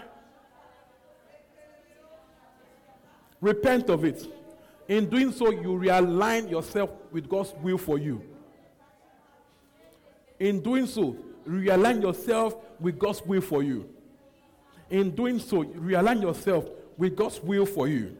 [3.43, 4.25] Repent of it.
[4.87, 8.23] In doing so, you realign yourself with God's will for you.
[10.39, 13.89] In doing so, realign yourself with God's will for you.
[14.89, 18.15] In doing so, realign yourself with God's will for you.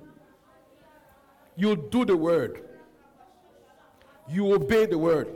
[1.55, 2.61] You do the word.
[4.29, 5.29] You obey the word.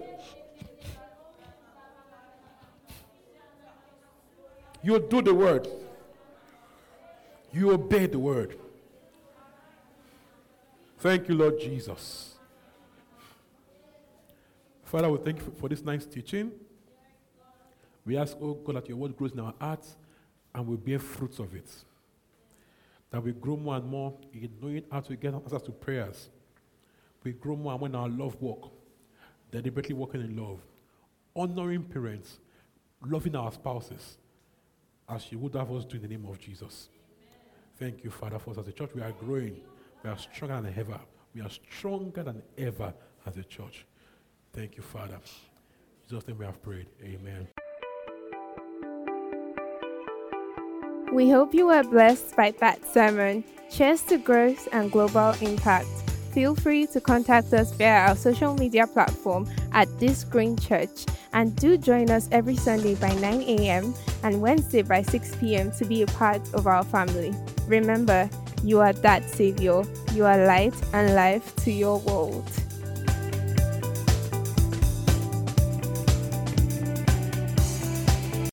[4.84, 5.66] You do the word.
[7.54, 8.58] You obey the word.
[11.00, 12.34] Thank you, Lord Jesus.
[14.84, 16.52] Father, we thank you for this nice teaching.
[18.04, 19.96] We ask, oh God, that your word grows in our hearts
[20.56, 21.70] and we bear fruits of it.
[23.12, 26.30] That we grow more and more in knowing how to get answers to prayers.
[27.24, 28.72] We grow more and more in our love walk,
[29.52, 30.62] deliberately walking in love,
[31.36, 32.40] honoring parents,
[33.06, 34.18] loving our spouses,
[35.08, 36.90] as you would have us do in the name of Jesus.
[37.78, 38.90] Thank you, Father, for us as a church.
[38.96, 39.58] We are growing.
[40.04, 41.00] We are stronger than ever.
[41.34, 42.94] We are stronger than ever
[43.26, 43.86] as a church.
[44.54, 45.16] Thank you, Father.
[45.16, 46.88] In Jesus' we have prayed.
[47.04, 47.48] Amen.
[51.12, 53.44] We hope you were blessed by that sermon.
[53.72, 55.88] Cheers to growth and global impact.
[56.32, 61.56] Feel free to contact us via our social media platform at This Green Church and
[61.56, 63.94] do join us every Sunday by 9 a.m.
[64.24, 65.72] and Wednesday by 6 p.m.
[65.72, 67.34] to be a part of our family.
[67.68, 68.30] Remember,
[68.64, 69.84] you are that Savior.
[70.14, 72.50] You are light and life to your world.